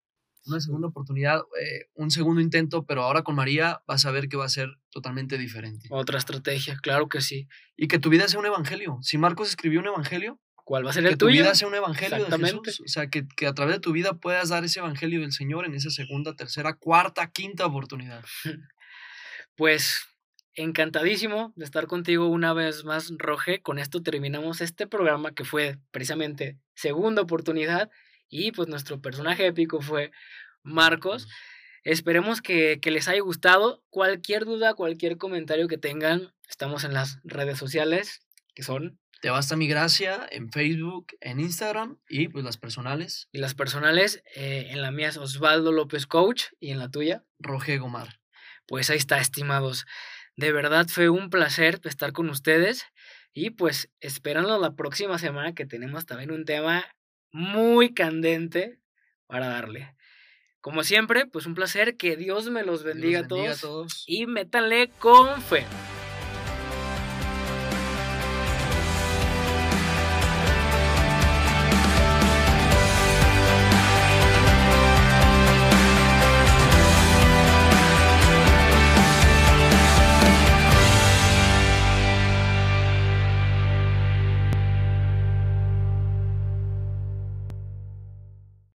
Una 0.47 0.61
segunda 0.61 0.89
oportunidad, 0.89 1.43
eh, 1.61 1.91
un 1.95 2.11
segundo 2.11 2.41
intento, 2.41 2.87
pero 2.87 3.03
ahora 3.03 3.23
con 3.23 3.35
María 3.35 3.83
vas 3.87 4.07
a 4.07 4.11
ver 4.11 4.29
que 4.29 4.37
va 4.37 4.47
a 4.47 4.49
ser 4.49 4.71
totalmente 4.91 5.37
diferente. 5.37 5.89
Otra 5.91 6.17
estrategia, 6.17 6.79
claro 6.81 7.09
que 7.09 7.21
sí. 7.21 7.49
Y 7.77 7.89
que 7.89 7.99
tu 7.99 8.09
vida 8.09 8.29
sea 8.29 8.41
un 8.41 8.47
evangelio. 8.47 8.99
Si 9.03 9.19
Marcos 9.19 9.49
escribió 9.49 9.81
un 9.81 9.89
evangelio, 9.89 10.41
¿Cuál 10.69 10.85
va 10.85 10.91
a 10.91 10.93
ser 10.93 11.07
el 11.07 11.13
que 11.13 11.17
tuyo? 11.17 11.39
tu 11.39 11.45
vida 11.45 11.55
sea 11.55 11.67
un 11.67 11.75
evangelio 11.77 12.27
de 12.27 12.39
Jesús. 12.39 12.83
O 12.85 12.89
sea, 12.89 13.07
que, 13.07 13.27
que, 13.27 13.47
a 13.47 13.55
través 13.55 13.77
de 13.77 13.81
tu 13.81 13.93
vida 13.93 14.13
puedas 14.13 14.51
dar 14.51 14.67
ese 14.67 14.81
evangelio 14.81 15.23
del 15.23 15.33
Señor 15.33 15.65
en 15.65 15.73
esa 15.73 15.89
segunda, 15.89 16.37
tercera, 16.37 16.75
cuarta, 16.75 17.31
quinta 17.31 17.65
oportunidad. 17.65 18.23
Pues 19.57 20.07
encantadísimo 20.55 21.53
de 21.57 21.65
estar 21.65 21.89
contigo 21.89 22.29
una 22.29 22.53
vez 22.53 22.85
más, 22.85 23.11
Roge. 23.17 23.61
Con 23.61 23.81
esto 23.81 24.03
terminamos 24.03 24.61
este 24.61 24.87
programa 24.87 25.35
que 25.35 25.45
fue 25.45 25.79
precisamente 25.91 26.59
segunda 26.75 27.23
oportunidad 27.23 27.91
y 28.29 28.53
pues 28.53 28.69
nuestro 28.69 29.01
personaje 29.01 29.47
épico 29.47 29.81
fue 29.81 30.13
Marcos. 30.63 31.27
Esperemos 31.83 32.41
que, 32.41 32.79
que 32.81 32.93
les 32.93 33.09
haya 33.09 33.23
gustado. 33.23 33.83
Cualquier 33.89 34.45
duda, 34.45 34.75
cualquier 34.75 35.17
comentario 35.17 35.67
que 35.67 35.79
tengan, 35.79 36.33
estamos 36.49 36.85
en 36.85 36.93
las 36.95 37.19
redes 37.25 37.59
sociales 37.59 38.21
que 38.55 38.63
son 38.63 38.99
te 39.21 39.31
basta 39.31 39.57
mi 39.57 39.67
gracia 39.67 40.27
en 40.31 40.51
Facebook, 40.51 41.09
en 41.21 41.41
Instagram 41.41 41.99
y 42.09 42.29
pues 42.29 42.45
las 42.45 42.57
personales. 42.57 43.29
Y 43.33 43.39
las 43.39 43.55
personales, 43.55 44.23
eh, 44.35 44.69
en 44.71 44.83
la 44.83 44.91
mía 44.91 45.09
es 45.09 45.17
Osvaldo 45.17 45.73
López 45.73 46.07
Coach 46.07 46.45
y 46.61 46.71
en 46.71 46.79
la 46.79 46.91
tuya. 46.91 47.25
Roge 47.39 47.79
Gomar. 47.79 48.21
Pues 48.67 48.91
ahí 48.91 48.97
está, 48.97 49.19
estimados. 49.19 49.87
De 50.37 50.53
verdad 50.53 50.87
fue 50.89 51.09
un 51.09 51.31
placer 51.31 51.81
estar 51.85 52.13
con 52.13 52.31
ustedes 52.31 52.87
y 53.33 53.51
pues 53.51 53.91
esperando 54.01 54.59
la 54.59 54.75
próxima 54.75 55.19
semana 55.19 55.55
que 55.55 55.67
tenemos 55.67 56.07
también 56.07 56.31
un 56.31 56.45
tema 56.45 56.85
muy 57.33 57.95
candente 57.95 58.79
para 59.27 59.49
darle. 59.49 59.95
Como 60.61 60.83
siempre, 60.85 61.27
pues 61.27 61.47
un 61.47 61.55
placer, 61.55 61.97
que 61.97 62.17
Dios 62.17 62.51
me 62.51 62.65
los 62.65 62.83
bendiga, 62.83 63.21
a, 63.21 63.29
todos, 63.29 63.59
a 63.59 63.61
todos 63.61 64.05
y 64.07 64.27
métanle 64.27 64.91
con 64.99 65.41
fe. 65.43 65.65